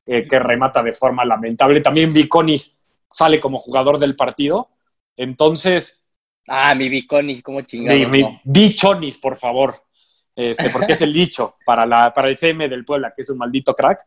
[0.06, 1.80] eh, que remata de forma lamentable.
[1.80, 4.70] También Viconis sale como jugador del partido.
[5.16, 6.03] Entonces,
[6.48, 8.00] Ah, mi Viconis, cómo chingados.
[8.00, 8.40] Sí, mi- no.
[8.44, 9.74] Dichonis, por favor.
[10.36, 13.38] Este, porque es el dicho para, la, para el CM del Puebla, que es un
[13.38, 14.00] maldito crack.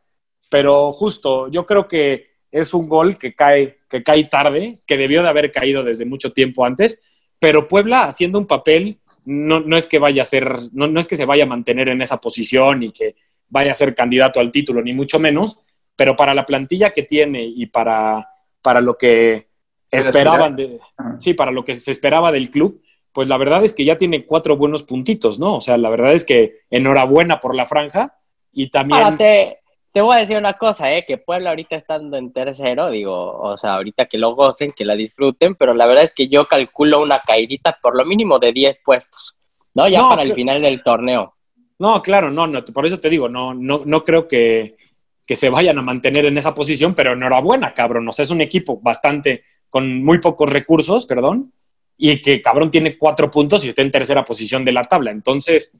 [0.49, 5.23] Pero justo, yo creo que es un gol que cae, que cae tarde, que debió
[5.23, 7.01] de haber caído desde mucho tiempo antes.
[7.39, 11.07] Pero Puebla haciendo un papel, no, no es que vaya a ser, no, no es
[11.07, 13.15] que se vaya a mantener en esa posición y que
[13.49, 15.59] vaya a ser candidato al título, ni mucho menos.
[15.95, 18.27] Pero para la plantilla que tiene y para,
[18.61, 19.47] para lo que
[19.91, 20.79] esperaban de,
[21.19, 24.25] sí, para lo que se esperaba del club, pues la verdad es que ya tiene
[24.25, 25.55] cuatro buenos puntitos, ¿no?
[25.55, 28.15] O sea, la verdad es que enhorabuena por la franja
[28.51, 29.01] y también...
[29.01, 29.59] Ahora te,
[29.91, 31.05] te voy a decir una cosa, ¿eh?
[31.07, 34.95] Que Puebla ahorita estando en tercero, digo, o sea, ahorita que lo gocen, que la
[34.95, 38.81] disfruten, pero la verdad es que yo calculo una caidita por lo mínimo de 10
[38.85, 39.35] puestos,
[39.73, 39.87] ¿no?
[39.87, 41.33] Ya No, para el final del torneo.
[41.79, 44.77] No, claro, no, no, por eso te digo, no, no, no creo que,
[45.25, 48.07] que se vayan a mantener en esa posición, pero enhorabuena, cabrón.
[48.07, 51.53] O sea, es un equipo bastante, con muy pocos recursos, perdón,
[51.97, 55.11] y que cabrón tiene cuatro puntos y está en tercera posición de la tabla.
[55.11, 55.75] Entonces,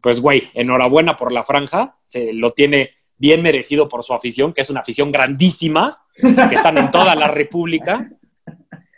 [0.00, 4.60] pues güey, enhorabuena por la franja, se lo tiene bien merecido por su afición, que
[4.60, 8.08] es una afición grandísima, que están en toda la República.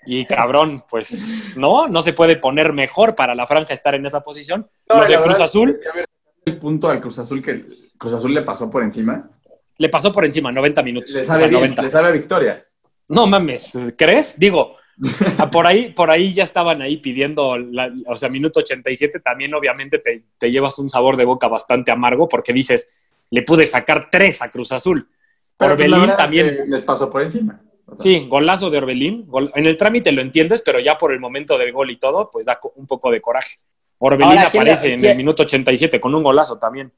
[0.07, 1.25] Y cabrón, pues
[1.57, 4.67] no, no se puede poner mejor para la franja estar en esa posición.
[4.89, 6.07] No, Lo de Cruz es Azul que, a ver,
[6.47, 7.67] el punto al Cruz Azul que
[7.99, 9.31] Cruz Azul le pasó por encima.
[9.77, 11.15] le pasó por encima, 90 minutos.
[11.15, 11.83] Le o sabe, sea, bien, 90.
[11.83, 12.67] le sabe a victoria.
[13.09, 14.39] No mames, ¿crees?
[14.39, 14.77] Digo,
[15.53, 19.99] por ahí, por ahí ya estaban ahí pidiendo, la- o sea, minuto 87 también obviamente
[19.99, 24.43] te, te llevas un sabor de boca bastante amargo porque dices, le pude sacar tres
[24.43, 25.09] a Cruz Azul.
[25.57, 26.57] Pero Orbelín es también.
[26.57, 27.61] que les pasó por encima.
[27.87, 29.25] O sea, Sí, golazo de Orbelín.
[29.27, 32.31] gol- en el trámite lo entiendes, pero ya por el momento del gol y todo,
[32.31, 33.57] pues da un poco de coraje.
[33.99, 36.93] Orbelín Ahora, ¿quién aparece le- en el minuto 87 con un golazo también.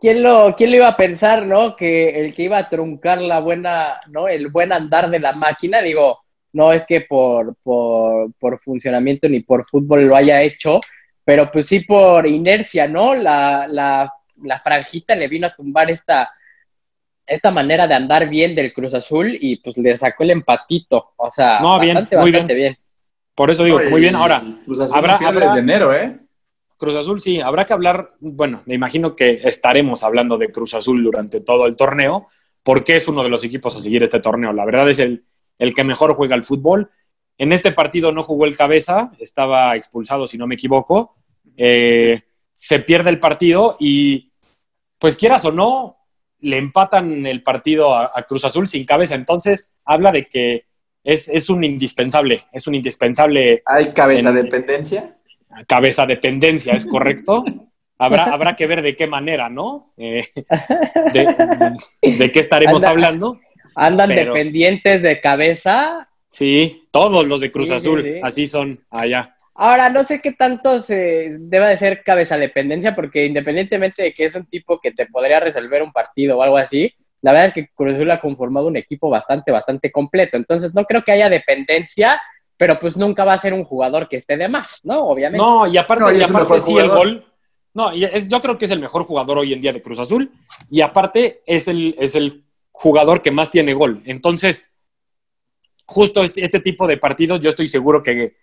[0.00, 1.74] ¿Quién lo, ¿Quién lo iba a pensar, no?
[1.76, 4.28] Que el que iba a truncar la buena, ¿no?
[4.28, 6.20] El buen andar de la máquina, digo,
[6.52, 10.80] no es que por, por, por funcionamiento ni por fútbol lo haya hecho,
[11.24, 13.14] pero pues sí por inercia, ¿no?
[13.14, 16.30] La, la, la franjita le vino a tumbar esta,
[17.26, 21.12] esta manera de andar bien del Cruz Azul y pues le sacó el empatito.
[21.16, 22.76] O sea, No, bien, bastante, muy bastante bien.
[23.34, 24.14] Por eso digo que muy bien.
[24.14, 26.16] Ahora, Cruz Azul habrá- no habrá- desde enero, ¿eh?
[26.76, 31.02] Cruz Azul sí, habrá que hablar, bueno, me imagino que estaremos hablando de Cruz Azul
[31.02, 32.26] durante todo el torneo,
[32.62, 34.52] porque es uno de los equipos a seguir este torneo.
[34.52, 35.24] La verdad es el,
[35.58, 36.90] el que mejor juega el fútbol.
[37.38, 41.16] En este partido no jugó el cabeza, estaba expulsado si no me equivoco.
[41.56, 44.32] Eh, se pierde el partido y,
[44.98, 45.96] pues quieras o no,
[46.40, 49.14] le empatan el partido a, a Cruz Azul sin cabeza.
[49.14, 50.64] Entonces, habla de que
[51.04, 55.16] es, es un indispensable, es un indispensable Hay cabeza En- dependencia.
[55.66, 57.44] Cabeza dependencia, ¿es correcto?
[57.98, 59.92] Habrá, habrá que ver de qué manera, ¿no?
[59.96, 60.22] Eh,
[61.14, 63.40] de, de qué estaremos Anda- hablando.
[63.74, 66.08] Andan Pero- dependientes de cabeza.
[66.28, 68.20] Sí, todos los de Cruz Sí, Azul, sí.
[68.22, 69.34] así son allá.
[69.54, 74.26] Ahora, no sé qué tanto se debe de ser cabeza dependencia, porque independientemente de que
[74.26, 76.92] es un tipo que te podría resolver un partido o algo así,
[77.22, 80.36] la verdad es que Cruz Azul ha conformado un equipo bastante, bastante completo.
[80.36, 82.20] Entonces, no creo que haya dependencia,
[82.56, 85.06] pero pues nunca va a ser un jugador que esté de más, ¿no?
[85.08, 85.44] Obviamente.
[85.44, 87.26] No, y aparte, No, y y es un aparte mejor sí el gol.
[87.74, 89.98] No, y es, yo creo que es el mejor jugador hoy en día de Cruz
[89.98, 90.30] Azul.
[90.70, 94.02] Y aparte es el, es el jugador que más tiene gol.
[94.06, 94.64] Entonces,
[95.84, 98.36] justo este, este tipo de partidos, yo estoy seguro que,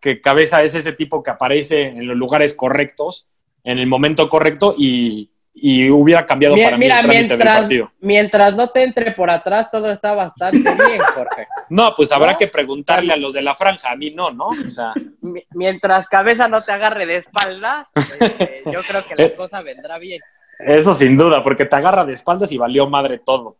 [0.00, 3.28] que Cabeza es ese tipo que aparece en los lugares correctos,
[3.62, 7.92] en el momento correcto y, y hubiera cambiado para mí Mira, el trámite del partido.
[8.00, 11.46] mientras no te entre por atrás, todo está bastante bien, Jorge.
[11.70, 12.38] No, pues habrá ¿No?
[12.38, 14.48] que preguntarle a los de la franja, a mí no, ¿no?
[14.48, 17.88] O sea, Mi- Mientras cabeza no te agarre de espaldas,
[18.20, 19.34] este, yo creo que la Eh.
[19.36, 20.20] cosa vendrá bien.
[20.58, 23.56] eso sin duda, porque te agarra de espaldas y valió madre todo.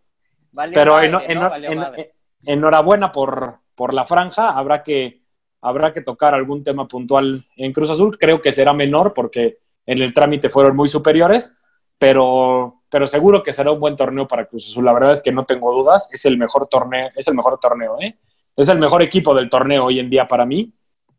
[0.52, 1.20] Valió Pero madre, en- ¿no?
[1.22, 2.12] en- Valió en- madre.
[2.44, 4.50] enhorabuena por, por la franja.
[4.50, 5.22] Habrá que,
[5.62, 8.16] habrá que tocar algún tema puntual en Cruz Azul.
[8.18, 11.56] Creo que será menor porque en el trámite fueron muy superiores,
[12.04, 14.84] pero, pero seguro que será un buen torneo para Cruz Azul.
[14.84, 16.06] La verdad es que no tengo dudas.
[16.12, 18.18] Es el mejor torneo, es el mejor torneo, ¿eh?
[18.54, 20.70] Es el mejor equipo del torneo hoy en día para mí.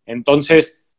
[0.05, 0.93] Entonces,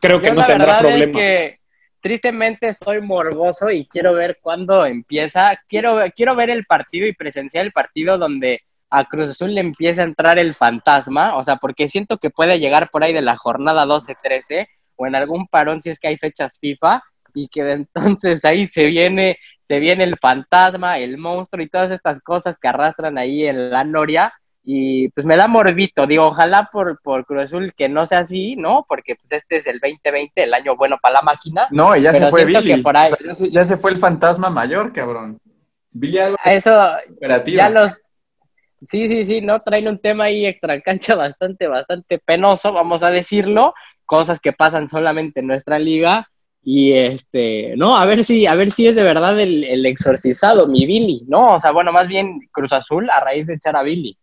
[0.00, 1.20] creo que no tendrá problemas.
[1.20, 1.58] Es que
[2.00, 5.58] tristemente estoy morboso y quiero ver cuándo empieza.
[5.68, 10.02] Quiero, quiero ver el partido y presenciar el partido donde a Cruz Azul le empieza
[10.02, 11.36] a entrar el fantasma.
[11.36, 15.16] O sea, porque siento que puede llegar por ahí de la jornada 12-13 o en
[15.16, 17.02] algún parón si es que hay fechas FIFA
[17.34, 22.20] y que entonces ahí se viene, se viene el fantasma, el monstruo y todas estas
[22.20, 24.32] cosas que arrastran ahí en la noria
[24.64, 28.54] y pues me da morbito, digo, ojalá por, por Cruz Azul que no sea así,
[28.54, 28.84] ¿no?
[28.88, 31.66] Porque pues este es el 2020, el año bueno para la máquina.
[31.70, 32.76] No, y ya se fue Billy.
[32.76, 35.38] que por ahí- O sea, ya, se, ya se fue el fantasma mayor, cabrón.
[35.90, 36.76] Billy algo Eso
[37.46, 37.92] ya los...
[38.88, 39.60] Sí, sí, sí, ¿no?
[39.60, 44.88] Traen un tema ahí extra cancha bastante, bastante penoso, vamos a decirlo, cosas que pasan
[44.88, 46.28] solamente en nuestra liga
[46.64, 50.66] y este, no, a ver si, a ver si es de verdad el, el exorcizado,
[50.68, 51.54] mi Billy, ¿no?
[51.56, 54.16] O sea, bueno, más bien Cruz Azul a raíz de echar a Billy.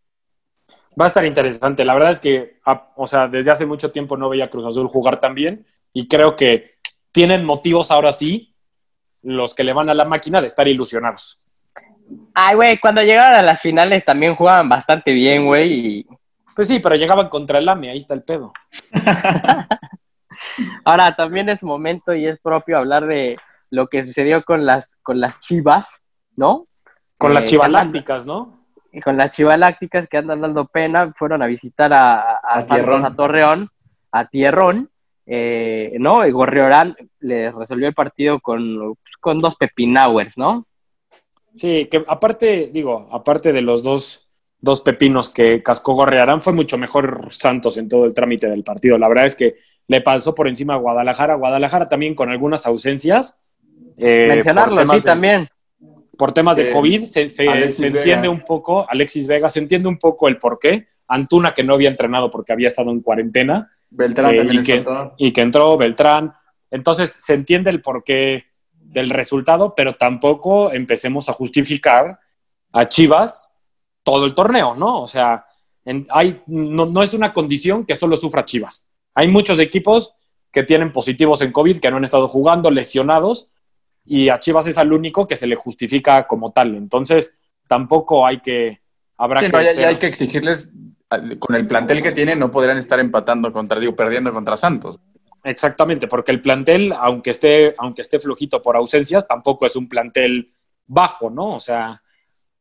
[0.99, 1.84] Va a estar interesante.
[1.86, 4.65] La verdad es que, a- o sea, desde hace mucho tiempo no veía a Cruz
[4.65, 6.75] Azul jugar tan bien y creo que
[7.12, 8.54] tienen motivos ahora sí
[9.21, 11.39] los que le van a la máquina de estar ilusionados.
[12.34, 16.06] Ay, güey, cuando llegaron a las finales también jugaban bastante bien, güey, y
[16.56, 18.54] Pues sí, pero llegaban contra el AME, ahí está el pedo.
[20.83, 23.38] Ahora también es momento y es propio hablar de
[23.69, 26.01] lo que sucedió con las, con las chivas,
[26.35, 26.67] ¿no?
[27.17, 28.65] Con Eh, las chivalácticas, ¿no?
[29.03, 33.15] Con las chivalácticas que andan dando pena, fueron a visitar a, a, A Santos, a
[33.15, 33.69] Torreón,
[34.12, 34.89] a Tierrón,
[35.27, 36.25] eh, ¿no?
[36.25, 40.65] Y Gorriorán le resolvió el partido con, con dos pepinauers, ¿no?
[41.53, 44.28] Sí, que aparte, digo, aparte de los dos,
[44.62, 48.98] dos pepinos que cascó Gorrearán, fue mucho mejor Santos en todo el trámite del partido.
[48.98, 49.56] La verdad es que
[49.88, 51.36] le pasó por encima a Guadalajara.
[51.36, 53.39] Guadalajara también con algunas ausencias.
[54.02, 55.50] eh, por Mencionarlo, temas sí, de- también.
[56.17, 58.32] por temas de Eh, COVID se, se- Alexis se entiende Vega.
[58.32, 60.86] un poco, Alexis Vega, se entiende un poco el por qué.
[61.08, 64.84] Antuna, que no había entrenado porque había estado en cuarentena Beltrán eh, también y que-
[65.17, 66.34] y que entró Beltrán.
[66.72, 72.19] Entonces se entiende el porqué del resultado, pero tampoco empecemos a justificar
[72.72, 73.48] a Chivas
[74.03, 75.01] todo el torneo, ¿no?
[75.01, 75.45] O sea,
[75.85, 78.88] en- hay, no, no es una condición que solo sufra Chivas.
[79.15, 80.13] Hay muchos equipos
[80.51, 83.49] que tienen positivos en COVID, que no han estado jugando, lesionados,
[84.05, 86.75] y a Chivas es al único que se le justifica como tal.
[86.75, 88.81] Entonces, tampoco hay que...
[89.17, 90.71] Habrá Sí, que no, ya, ser- ya hay que exigirles,
[91.39, 94.99] con el plantel que tienen, no podrían estar empatando contra, digo, perdiendo contra Santos.
[95.43, 100.51] Exactamente, porque el plantel, aunque esté, aunque esté flojito por ausencias, tampoco es un plantel
[100.85, 101.55] bajo, ¿no?
[101.55, 102.01] O sea,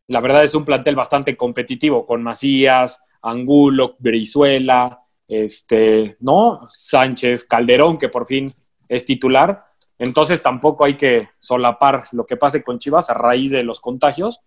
[0.09, 6.61] la verdad es un plantel bastante competitivo con Macías, Angulo, Brizuela, este, ¿no?
[6.67, 8.53] Sánchez, Calderón, que por fin
[8.89, 9.65] es titular.
[9.99, 14.41] Entonces tampoco hay que solapar lo que pase con Chivas a raíz de los contagios,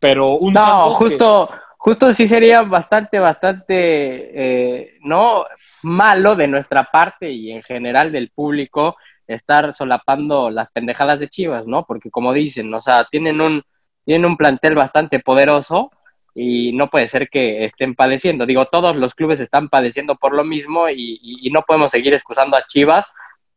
[0.00, 5.44] pero un No, Santos que- justo, justo sí sería bastante, bastante, eh, ¿no?
[5.82, 8.96] Malo de nuestra parte y en general del público
[9.26, 11.84] estar solapando las pendejadas de Chivas, ¿no?
[11.86, 13.62] Porque como dicen, o sea, tienen un,
[14.04, 15.90] tienen un plantel bastante poderoso
[16.34, 18.46] y no puede ser que estén padeciendo.
[18.46, 22.66] Digo, todos los clubes están padeciendo por lo mismo y, no podemos seguir excusando a
[22.66, 23.06] Chivas.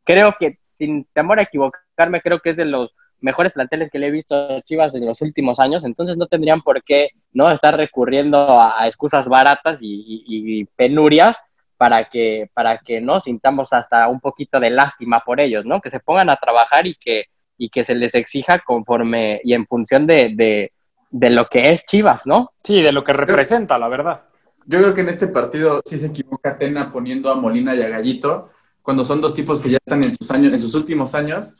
[0.03, 4.07] Creo que, sin temor a equivocarme, creo que es de los mejores planteles que le
[4.07, 7.75] he visto a Chivas en los últimos años, entonces no tendrían por qué no estar
[7.75, 11.37] recurriendo a, excusas baratas y- y penurias
[11.77, 15.79] para que, para que no sintamos hasta un poquito de lástima por ellos, ¿no?
[15.79, 17.25] Que se pongan a trabajar y que,
[17.57, 20.71] y que se les exija conforme y en función de, de,
[21.09, 22.51] de lo que es Chivas, ¿no?
[22.63, 24.23] Sí, de lo que representa, la verdad.
[24.65, 27.87] Yo creo que en este partido sí se equivoca Tena poniendo a Molina y a
[27.89, 28.49] Gallito,
[28.81, 31.53] cuando son dos tipos que ya están en sus años, en sus últimos años,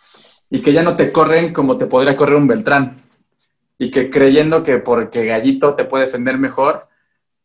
[0.50, 2.96] y que ya no te corren como te podría correr un Beltrán.
[3.80, 6.88] Y que creyendo que porque Gallito te puede defender mejor,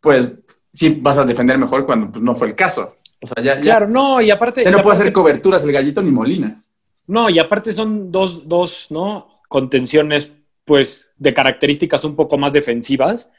[0.00, 0.32] pues
[0.72, 2.96] sí vas a defender mejor cuando pues, no fue el caso.
[3.20, 4.64] O sea, ya, ya- Claro, no, y aparte.
[4.64, 6.56] ya no y puede hacer coberturas el Gallito ni Molina.
[7.06, 9.28] No, y aparte son dos, dos, ¿no?
[9.48, 10.32] Contenciones,
[10.64, 13.32] pues, de características un poco más defensivas.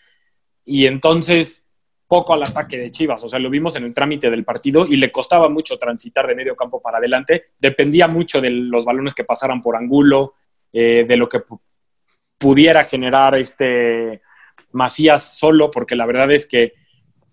[0.66, 1.70] Y entonces,
[2.08, 3.24] poco al ataque de Chivas.
[3.24, 6.36] O sea, lo vimos en el trámite del partido y le costaba mucho transitar de
[6.36, 7.46] medio campo para adelante.
[7.58, 10.36] Dependía mucho de los balones que pasaran por ángulo,
[10.72, 11.60] eh, de lo que pu-
[12.38, 14.22] pudiera generar este
[14.74, 16.74] Macías solo, porque la verdad es que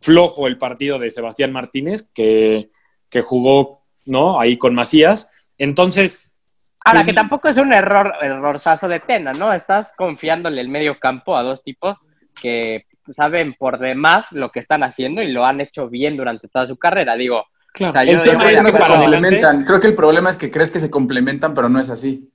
[0.01, 2.71] flojo el partido de Sebastián Martínez, que,
[3.11, 4.41] que jugó, ¿no?
[4.41, 5.31] Ahí con Macías.
[5.61, 6.33] Entonces,
[6.83, 9.53] Ahora, que tampoco es un error, errorzazo de Tena, ¿no?
[9.53, 11.99] Estás confiándole el medio campo a dos tipos
[12.41, 16.67] que saben por demás lo que están haciendo y lo han hecho bien durante toda
[16.67, 17.17] su carrera.
[17.17, 17.91] Digo, Claro.
[17.91, 19.65] O sea, el tema yo es creo que se complementan.
[19.65, 22.29] Creo que el problema es que crees que se complementan, pero no es así.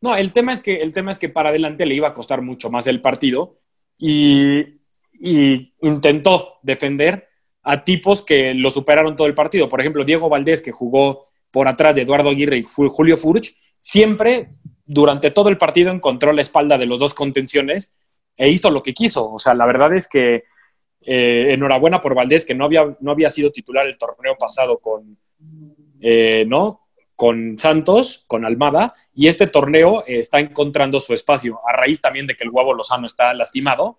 [0.00, 2.42] No, el tema es que el tema es que para adelante le iba a costar
[2.42, 3.54] mucho más el partido
[3.98, 4.76] y,
[5.12, 7.28] y intentó defender
[7.62, 9.68] a tipos que lo superaron todo el partido.
[9.68, 11.22] Por ejemplo, Diego Valdés, que jugó
[11.56, 14.50] por atrás de Eduardo Aguirre y Julio Furch, siempre
[14.84, 17.94] durante todo el partido encontró la espalda de los dos contenciones
[18.36, 19.32] e hizo lo que quiso.
[19.32, 20.44] O sea, la verdad es que
[21.00, 25.16] eh, enhorabuena por Valdés, que no había, no había sido titular el torneo pasado con,
[26.02, 26.88] eh, ¿no?
[27.14, 32.26] con Santos, con Almada, y este torneo eh, está encontrando su espacio, a raíz también
[32.26, 33.96] de que el Guavo Lozano está lastimado,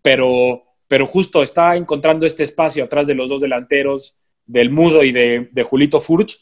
[0.00, 5.10] pero, pero justo está encontrando este espacio atrás de los dos delanteros, del Mudo y
[5.10, 6.38] de, de Julito Furch.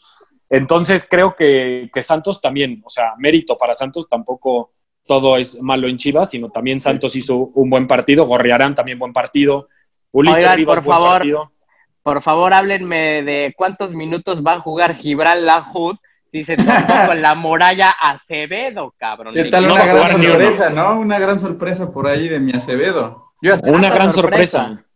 [0.51, 4.73] Entonces creo que, que Santos también, o sea, mérito para Santos, tampoco
[5.07, 9.13] todo es malo en Chivas, sino también Santos hizo un buen partido, Gorriarán también buen
[9.13, 9.69] partido,
[10.13, 11.13] Ulises Oigan, Rivas por buen favor.
[11.19, 11.53] partido.
[12.03, 15.97] por favor, háblenme de cuántos minutos va a jugar Gibral Lahud
[16.31, 19.33] si se toca con la muralla Acevedo, cabrón.
[19.35, 21.01] ¿Qué tal No una gran sorpresa, no?
[21.01, 23.33] Una gran sorpresa por ahí de mi Acevedo.
[23.41, 24.59] Yo Una gran sorpresa.
[24.67, 24.88] sorpresa.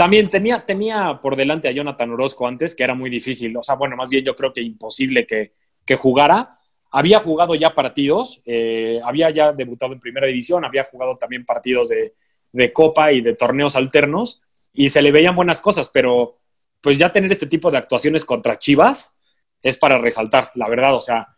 [0.00, 3.54] También tenía, tenía por delante a Jonathan Orozco antes, que era muy difícil.
[3.54, 5.52] O sea, bueno, más bien yo creo que imposible que,
[5.84, 6.58] que jugara.
[6.90, 11.90] Había jugado ya partidos, eh, había ya debutado en primera división, había jugado también partidos
[11.90, 12.14] de,
[12.50, 14.40] de Copa y de torneos alternos,
[14.72, 16.38] y se le veían buenas cosas, pero
[16.80, 19.18] pues ya tener este tipo de actuaciones contra Chivas
[19.62, 20.94] es para resaltar, la verdad.
[20.94, 21.28] O sea,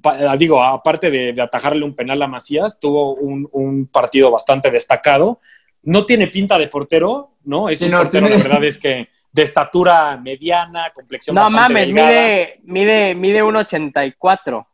[0.00, 5.38] pa- digo, aparte de, atajarle un penal a Macías, tuvo un partido bastante destacado.
[5.86, 7.68] No tiene pinta de portero, ¿no?
[7.68, 11.48] Es Sí, un no, portero, tiene- la verdad es que de estatura mediana, complexión No
[11.50, 12.08] mames, delgada.
[12.08, 14.66] mide, mide, mide 1.84.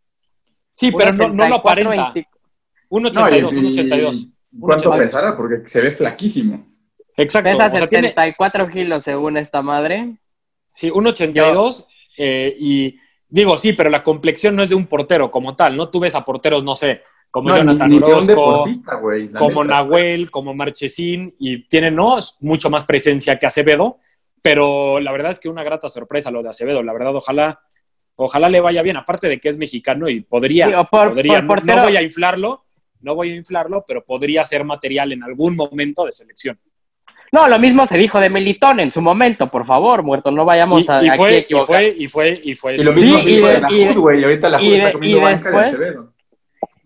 [0.72, 2.10] Sí, pero no, no lo 1.84, aparenta.
[2.14, 2.28] 20
[2.88, 4.26] Un No, 82, y- un 82.
[4.60, 4.98] ¿Cuánto 82.
[5.00, 5.36] pesará?
[5.36, 6.66] Porque se ve flaquísimo.
[7.16, 7.50] Exacto.
[7.50, 10.16] Pesa o sea, tiene, 74 kilos según esta madre.
[10.72, 11.86] Sí, un 82
[12.18, 12.98] eh, y
[13.28, 15.88] digo, sí, pero la complexión no es de un portero como tal, ¿no?
[15.88, 18.66] Tú ves a porteros, no sé, como No, Jonathan ni, Orozco,
[19.38, 19.74] como neta.
[19.76, 22.18] Nahuel, como Marchesín y tienen, ¿no?
[22.40, 23.96] Mucho más presencia que Acevedo,
[24.42, 27.58] pero la verdad es que una grata sorpresa lo de Acevedo, la verdad, ojalá,
[28.16, 31.42] ojalá le vaya bien, aparte de que es mexicano y podría, Sí, o por- podría
[31.46, 32.64] por no- voy a inflarlo,
[33.00, 36.58] no voy a inflarlo, pero podría ser material en algún momento de selección.
[37.32, 40.86] No, lo mismo se dijo de Militón en su momento, por favor, muerto, no vayamos
[40.86, 42.74] Y, a y aquí fue, y fue, y fue, y fue.
[42.76, 44.22] Y lo mismo Sí, se dijo de- de la güey.
[44.22, 46.11] Ahorita la de- está comiendo y banca de Acevedo.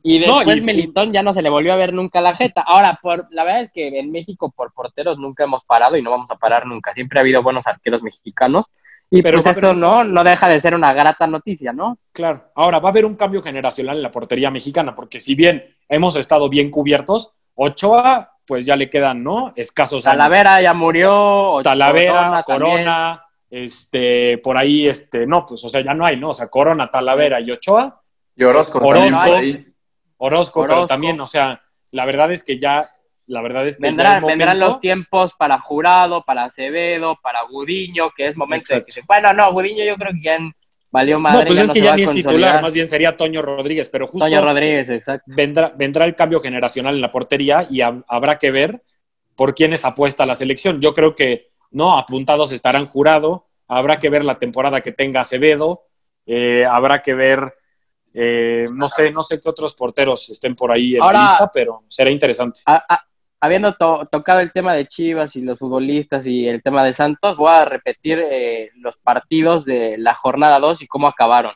[0.09, 2.61] Y No, después y- Melitón ya no se le volvió a ver nunca la jeta.
[2.61, 6.13] Ahora, por, la verdad es que en México por porteros nunca hemos parado y no
[6.13, 6.93] vamos a parar nunca.
[6.95, 8.67] Siempre ha habido buenos arqueros mexicanos.
[9.11, 11.99] Y Pero pues esto haber- no, no deja de ser una grata noticia, ¿no?
[12.13, 12.45] Claro.
[12.55, 16.15] Ahora, va a haber un cambio generacional en la portería mexicana, porque si bien hemos
[16.17, 19.53] estado bien cubiertos, Ochoa, pues ya le quedan, ¿no?
[19.57, 20.19] Escasos años.
[20.19, 21.61] Talavera ya murió.
[21.65, 23.65] Talavera, Corona, también.
[23.65, 26.31] este, por ahí, este, no, pues, o sea, ya no hay, ¿no?
[26.31, 28.01] O sea, Corona, Talavera y Ochoa,
[28.37, 28.79] Y Orozco.
[28.79, 29.21] Orozco.
[30.19, 31.61] Orozco, pero también, o sea,
[31.93, 32.89] la verdad es que ya
[33.29, 38.12] La verdad es que Vendrán, momento- vendrán los tiempos para Jurado, para Acevedo, para Gudiño,
[38.17, 39.03] que es momento de que se...
[39.05, 40.53] Bueno, no, Gudiño yo creo que ya en-
[40.93, 41.41] valió madre.
[41.41, 44.07] No, pues ya es que ya ni es titular, más bien sería Toño Rodríguez, pero
[44.07, 45.25] justo Toño Rodríguez, exacto.
[45.27, 48.81] vendrá, vendrá el cambio generacional en la portería y hab- habrá que ver
[49.35, 50.81] por quiénes apuesta la selección.
[50.81, 55.83] Yo creo que no, apuntados estarán jurado, habrá que ver la temporada que tenga Acevedo,
[56.27, 57.55] eh, habrá que ver,
[58.19, 61.51] eh, no sé, no sé qué otros porteros estén por ahí en Ahora- la lista,
[61.53, 62.61] pero será interesante.
[62.64, 63.05] A- a-
[63.41, 67.37] habiendo to- tocado el tema de Chivas y los futbolistas y el tema de Santos,
[67.37, 71.53] voy a repetir eh, los partidos de la jornada 2 y cómo acabaron.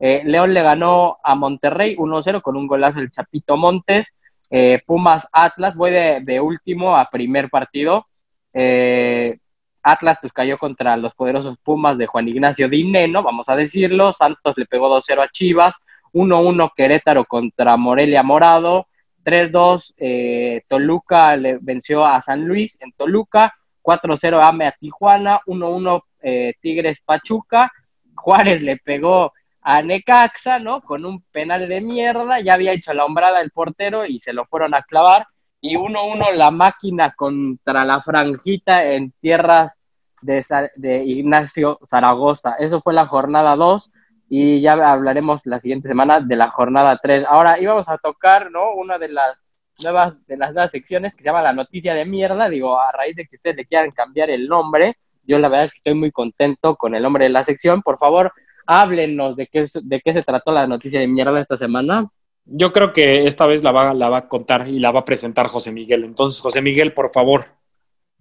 [0.00, 4.14] Eh, León le ganó a Monterrey 1-0 con un golazo del Chapito Montes.
[4.50, 8.06] Eh, Pumas Atlas, voy de, de último a primer partido.
[8.54, 9.36] Eh,
[9.82, 14.12] Atlas pues cayó contra los poderosos Pumas de Juan Ignacio Dineno, vamos a decirlo.
[14.12, 15.74] Santos le pegó 2-0 a Chivas.
[16.12, 18.86] 1-1 Querétaro contra Morelia Morado.
[19.24, 23.54] 3-2 eh, Toluca le venció a San Luis en Toluca.
[23.82, 25.40] 4-0 AME a Tijuana.
[25.46, 27.72] 1-1 eh, Tigres Pachuca.
[28.14, 30.80] Juárez le pegó a Necaxa, ¿no?
[30.80, 32.40] Con un penal de mierda.
[32.40, 35.26] Ya había hecho la hombrada el portero y se lo fueron a clavar.
[35.60, 39.80] Y 1-1 la máquina contra la franjita en tierras
[40.22, 40.44] de,
[40.76, 42.54] de Ignacio Zaragoza.
[42.58, 43.90] Eso fue la jornada 2
[44.28, 47.24] y ya hablaremos la siguiente semana de la jornada 3.
[47.28, 48.72] Ahora íbamos a tocar, ¿no?
[48.74, 49.38] Una de las
[49.82, 53.16] nuevas de las nuevas secciones que se llama la noticia de mierda, digo, a raíz
[53.16, 54.96] de que ustedes le quieran cambiar el nombre,
[55.28, 57.82] yo la verdad es que estoy muy contento con el nombre de la sección.
[57.82, 58.32] Por favor,
[58.66, 62.10] háblenos de qué, de qué se trató la noticia de mierda esta semana.
[62.46, 65.04] Yo creo que esta vez la va, la va a contar y la va a
[65.04, 66.04] presentar José Miguel.
[66.04, 67.44] Entonces, José Miguel, por favor.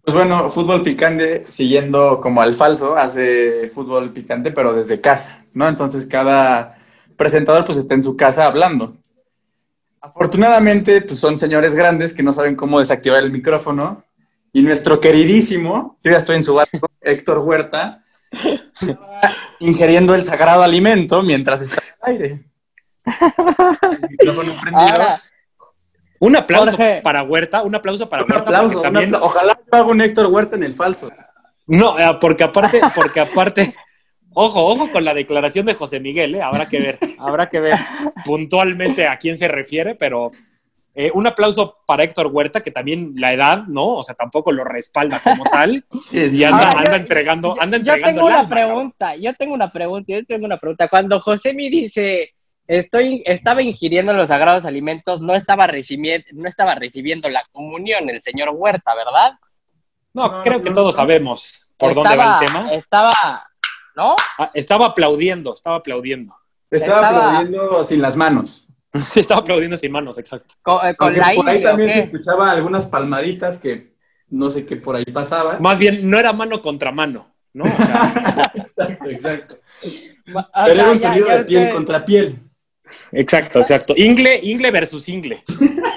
[0.08, 5.68] Pues bueno, fútbol picante, siguiendo como al falso, hace fútbol picante, pero desde casa, ¿no?
[5.68, 6.78] Entonces cada
[7.18, 8.96] presentador pues está en su casa hablando.
[10.00, 14.06] Afortunadamente, pues son señores grandes que no saben cómo desactivar el micrófono.
[14.54, 18.02] Y nuestro queridísimo, yo ya estoy en su barco, Héctor Huerta,
[18.32, 19.22] estaba
[19.60, 22.46] ingiriendo el sagrado alimento mientras está al aire.
[23.92, 25.20] El micrófono prendido.
[26.20, 27.02] Un aplauso Jorge.
[27.04, 28.50] para Huerta, un aplauso para un Huerta.
[28.50, 31.10] aplauso, un también- apla- Ojalá yo haga un Héctor Huerta en el falso.
[31.68, 33.74] No, eh, porque aparte, porque aparte,
[34.34, 36.42] ojo, ojo con la declaración de José Miguel, ¿eh?
[36.42, 37.76] habrá que ver, habrá que ver
[38.26, 40.32] puntualmente a quién se refiere, pero
[41.00, 43.86] eh, un aplauso para Héctor Huerta, que también la edad, ¿no?
[43.98, 47.78] O sea, tampoco lo respalda como tal, y anda, Ahora, yo- anda entregando, yo- anda
[47.78, 48.68] yo entregando tengo el una alma, cabrón.
[48.76, 50.88] pregunta, yo tengo una pregunta, yo tengo una pregunta.
[50.88, 52.34] Cuando José me dice,
[52.68, 58.22] estoy, estaba ingiriendo los sagrados alimentos, no estaba recibiendo, no estaba recibiendo la comunión el
[58.22, 59.34] señor Huerta, ¿verdad?
[60.14, 60.76] No, No, creo no, que no.
[60.76, 62.72] todos sabemos por dónde va el tema.
[62.72, 63.12] Estaba,
[63.96, 64.16] ¿no?
[64.38, 66.34] Ah, estaba aplaudiendo, estaba aplaudiendo.
[66.70, 68.64] Estaba, Estaba- aplaudiendo sin las manos.
[68.94, 70.56] Sí, estaba aplaudiendo sin manos, exacto.
[70.64, 73.94] Con, eh, con Aunque la por ahí ingle, ¿o también se escuchaba algunas palmaditas que
[74.30, 75.60] no sé qué por ahí pasaba.
[75.60, 77.66] Más bien, no era mano contra mano, ¿no?
[77.66, 78.12] O sea,
[78.56, 79.56] exacto, exacto.
[79.56, 79.90] O
[80.32, 82.40] Pero sea, era un sonido ya de piel contra piel.
[83.12, 83.94] Exacto, exacto.
[83.98, 85.44] Ingle, Ingle versus Ingle.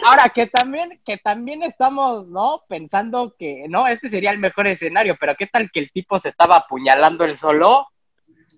[0.04, 2.62] Ahora, que también, que también estamos, ¿no?
[2.68, 6.28] Pensando que, no, este sería el mejor escenario, pero ¿qué tal que el tipo se
[6.30, 7.86] estaba apuñalando él solo?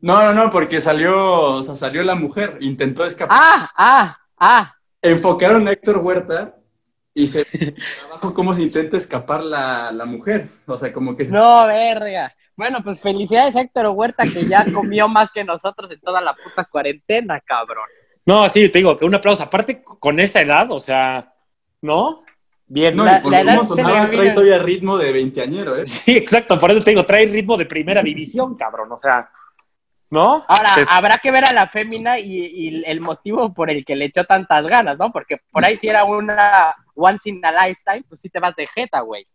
[0.00, 3.36] No, no, no, porque salió, o sea, salió la mujer, intentó escapar.
[3.40, 4.74] Ah, ah, ah.
[5.00, 6.56] Enfocaron a Héctor Huerta
[7.14, 7.44] y se
[8.10, 10.48] abajo cómo se intenta escapar la, la mujer.
[10.66, 12.34] O sea, como que se- No, verga.
[12.56, 16.34] Bueno, pues felicidades a Héctor Huerta que ya comió más que nosotros en toda la
[16.34, 17.86] puta cuarentena, cabrón.
[18.26, 19.42] No, sí, te digo que un aplauso.
[19.42, 21.32] Aparte, con esa edad, o sea,
[21.80, 22.20] ¿no?
[22.66, 22.94] Bien.
[22.96, 25.76] No, La- y por la cómo edad sonaba, se le trae todavía ritmo de veinteañero,
[25.76, 25.86] ¿eh?
[25.86, 26.58] Sí, exacto.
[26.58, 28.92] Por eso te digo, trae ritmo de primera división, cabrón.
[28.92, 29.28] O sea,
[30.10, 30.42] ¿no?
[30.46, 33.96] Ahora, Es- habrá que ver a la fémina y, y el motivo por el que
[33.96, 35.10] le echó tantas ganas, ¿no?
[35.10, 38.66] Porque por ahí si era una once in a lifetime, pues sí te vas de
[38.66, 39.26] jeta, güey.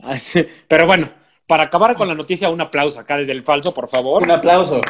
[0.00, 0.46] Ah, sí.
[0.68, 1.08] Pero bueno,
[1.46, 4.22] para acabar con la noticia, un aplauso acá desde el falso, por favor.
[4.22, 4.80] Un aplauso.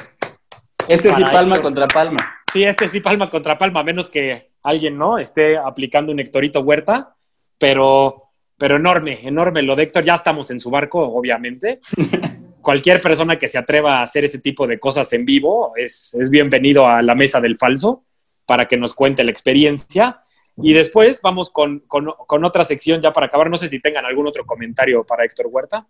[0.88, 1.62] Este sí Para palma Héctor.
[1.62, 2.16] contra palma.
[2.52, 5.18] Sí, este sí palma contra palma, a menos que alguien, ¿no?
[5.18, 7.14] Esté aplicando un Hectorito Huerta,
[7.58, 10.04] pero, pero enorme, enorme lo de Héctor.
[10.04, 11.80] Ya estamos en su barco, obviamente.
[12.60, 16.30] Cualquier persona que se atreva a hacer ese tipo de cosas en vivo es, es
[16.30, 18.04] bienvenido a la mesa del falso
[18.46, 20.20] para que nos cuente la experiencia.
[20.58, 23.48] Y después vamos con, con- con otra sección ya para acabar.
[23.50, 25.86] No sé si tengan algún otro comentario para Héctor Huerta.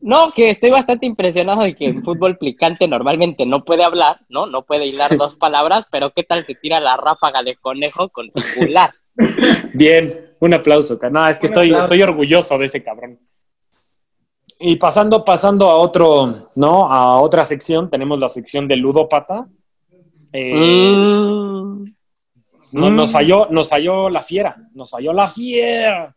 [0.00, 4.46] No, que estoy bastante impresionado de que en fútbol picante normalmente no puede hablar, ¿no?
[4.46, 8.30] No puede hilar dos palabras, pero ¿qué tal se tira la ráfaga de conejo con
[8.30, 8.92] singular?
[9.72, 10.98] Bien, un aplauso.
[11.10, 11.86] No, es que Un estoy, aplauso.
[11.86, 13.18] estoy orgulloso de ese cabrón.
[14.58, 16.90] Y pasando, pasando a otro, ¿no?
[16.90, 19.46] A otra sección, tenemos la sección de ludópata.
[20.32, 20.54] Eh,
[20.94, 21.84] Mm.
[22.72, 22.96] no- Mm.
[22.96, 26.15] nos falló, nos falló la fiera, nos falló la fiera.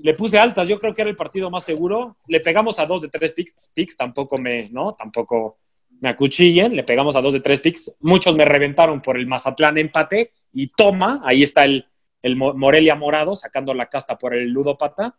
[0.00, 2.16] Le puse altas, yo creo que era el partido más seguro.
[2.26, 4.94] Le pegamos a dos de tres picks, tampoco me, ¿no?
[4.94, 5.58] Tampoco
[6.00, 7.96] me acuchillen, le pegamos a dos de tres picks.
[8.00, 11.86] Muchos me reventaron por el Mazatlán empate y toma, ahí está el,
[12.22, 15.16] el Morelia morado sacando la casta por el ludópata.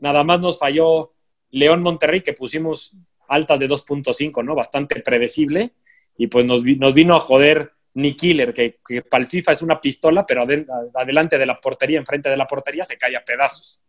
[0.00, 1.12] Nada más nos falló
[1.50, 2.96] León Monterrey que pusimos
[3.28, 4.54] altas de 2.5, ¿no?
[4.54, 5.72] Bastante predecible
[6.16, 9.80] y pues nos, vino a joder Nick Killer, que, que para el FIFA es una
[9.80, 10.42] pistola, pero
[10.94, 13.80] adelante de la portería, enfrente de la portería, se cae a pedazos.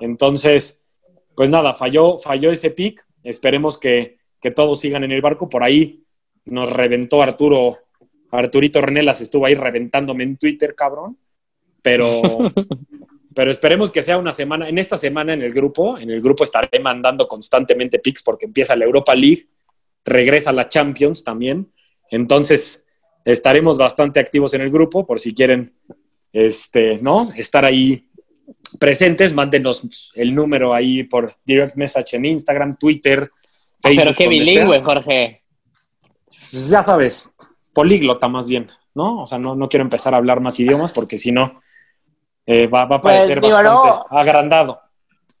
[0.00, 0.84] Entonces,
[1.36, 3.06] pues nada, falló, falló ese pick.
[3.22, 5.48] Esperemos que, que todos sigan en el barco.
[5.48, 6.04] Por ahí
[6.44, 7.78] nos reventó Arturo,
[8.30, 11.18] Arturito Renelas estuvo ahí reventándome en Twitter, cabrón.
[11.82, 12.20] Pero,
[13.34, 16.44] pero esperemos que sea una semana, en esta semana en el grupo, en el grupo
[16.44, 19.48] estaré mandando constantemente picks porque empieza la Europa League,
[20.04, 21.70] regresa la Champions también.
[22.10, 22.86] Entonces,
[23.24, 25.74] estaremos bastante activos en el grupo por si quieren,
[26.32, 27.30] este, ¿no?
[27.36, 28.07] Estar ahí
[28.78, 33.30] presentes, mándenos el número ahí por direct message en Instagram, Twitter,
[33.80, 34.04] Facebook.
[34.04, 35.42] Pero qué bilingüe, Jorge.
[36.26, 37.34] Pues ya sabes,
[37.72, 39.22] políglota más bien, ¿no?
[39.22, 41.60] O sea, no, no quiero empezar a hablar más idiomas porque si no
[42.46, 44.80] eh, va, a pues, parecer bastante agrandado.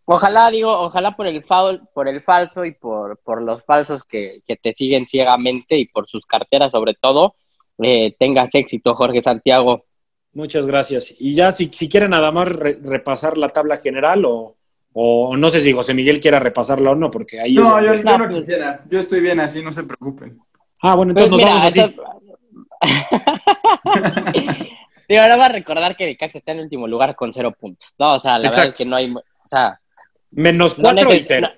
[0.04, 4.40] Ojalá, digo, ojalá por el foul, por el falso y por, por los falsos que,
[4.46, 7.34] que, te siguen ciegamente y por sus carteras sobre todo,
[7.82, 9.84] eh, tengas éxito, Jorge Santiago.
[10.32, 11.14] Muchas gracias.
[11.18, 14.56] Y ya, si, si quieren nada más repasar la tabla general o,
[14.92, 18.28] o, no sé si José Miguel quiera repasarla o no, porque ahí No, yo, no
[18.28, 18.84] quisiera.
[18.88, 20.38] Yo estoy bien así, no se preocupen.
[20.80, 21.96] Ah, bueno, entonces pues nos vamos así.
[25.08, 27.94] Digo, ahora va a recordar que Necaxa está en último lugar con cero puntos.
[27.98, 29.12] No, o sea, la verdad es que no hay.
[29.12, 29.80] O sea.
[30.30, 31.48] Menos cuatro y cero.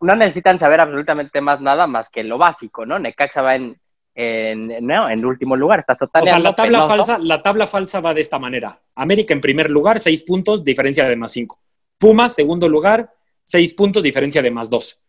[0.00, 2.98] No, no, necesitan saber absolutamente más nada más que lo básico, ¿no?
[2.98, 3.78] Necaxa va en
[4.18, 8.14] en, no, en último lugar, está O sea, la tabla, falsa, la tabla falsa va
[8.14, 8.80] de esta manera.
[8.94, 11.60] América en primer lugar, seis puntos, diferencia de más cinco.
[11.98, 13.12] Pumas, segundo lugar,
[13.44, 15.02] seis puntos, diferencia de más dos.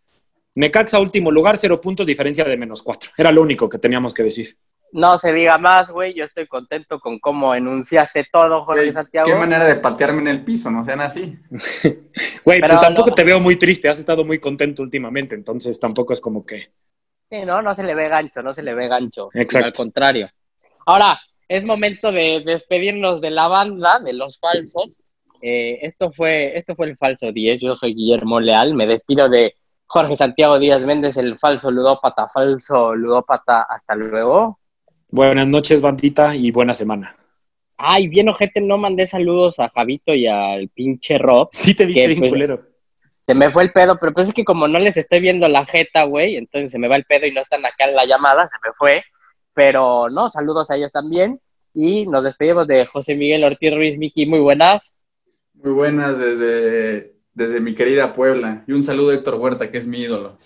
[0.56, 3.12] Necaxa, último lugar, cero puntos, diferencia de menos cuatro.
[3.18, 4.58] Era lo único que teníamos que decir.
[4.92, 6.14] No se diga más, güey.
[6.14, 9.28] Yo estoy contento con cómo enunciaste todo, Jorge Santiago.
[9.28, 11.38] Qué manera de patearme en el piso, no sean así.
[12.44, 13.88] Güey, pues tampoco te veo muy triste.
[13.88, 16.72] Has estado muy contento últimamente, entonces tampoco es como que.
[17.30, 19.30] Sí, no, no se le ve gancho, no se le ve gancho.
[19.34, 19.68] Exacto.
[19.68, 20.30] Al contrario.
[20.86, 25.02] Ahora, es momento de despedirnos de la banda, de los falsos.
[25.42, 27.62] Eh, esto, fue, esto fue el falso 10.
[27.62, 28.74] Yo soy Guillermo Leal.
[28.76, 29.56] Me despido de
[29.86, 33.66] Jorge Santiago Díaz Méndez, el falso ludópata, falso ludópata.
[33.70, 34.60] Hasta luego.
[35.10, 37.16] Buenas noches, bandita, y buena semana.
[37.76, 41.50] Ay, bien, ojete, no mandé saludos a Javito y al pinche Rob.
[41.52, 42.77] Sí, te dije bien pues, culero
[43.28, 45.66] se me fue el pedo, pero pues es que como no les estoy viendo la
[45.66, 48.48] jeta, güey, entonces se me va el pedo y no están acá en la llamada,
[48.48, 49.04] se me fue.
[49.54, 51.42] Pero no, saludos a ellos también.
[51.74, 54.96] Y nos despedimos de José Miguel Ortiz Ruiz, Miki, muy buenas.
[55.56, 58.64] Muy buenas desde, desde mi querida Puebla.
[58.66, 60.38] Y un saludo a Héctor Huerta, que es mi ídolo.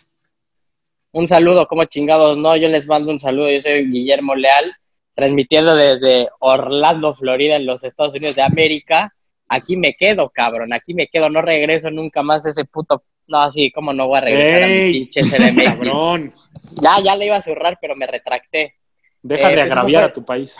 [1.11, 4.75] Un saludo, como chingados, no, yo les mando un saludo, yo soy Guillermo Leal,
[5.13, 9.13] transmitiendo desde Orlando, Florida, en los Estados Unidos de América
[9.51, 13.03] aquí me quedo, cabrón, aquí me quedo, no regreso nunca más a ese puto.
[13.27, 15.63] No, así como no voy a regresar a mi pinche CDMX.
[15.77, 16.33] cabrón.
[16.81, 18.75] Ya, ya le iba a cerrar, pero me retracté.
[19.21, 20.57] Deja de eh, agraviar a tu país.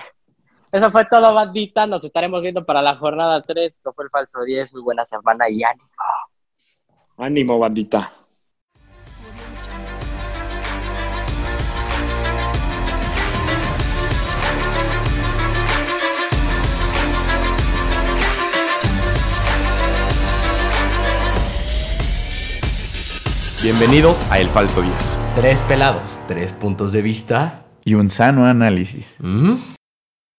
[0.72, 1.86] Eso fue todo, bandita.
[1.86, 3.74] Nos estaremos viendo para la jornada 3.
[3.74, 4.72] Esto fue el falso 10.
[4.74, 5.90] Muy buena semana y ánimo.
[7.18, 8.14] Ánimo, bandita.
[23.64, 24.96] Bienvenidos a El Falso 10.
[25.36, 29.18] Tres pelados, tres puntos de vista y un sano análisis.
[29.20, 29.54] ¿Mm?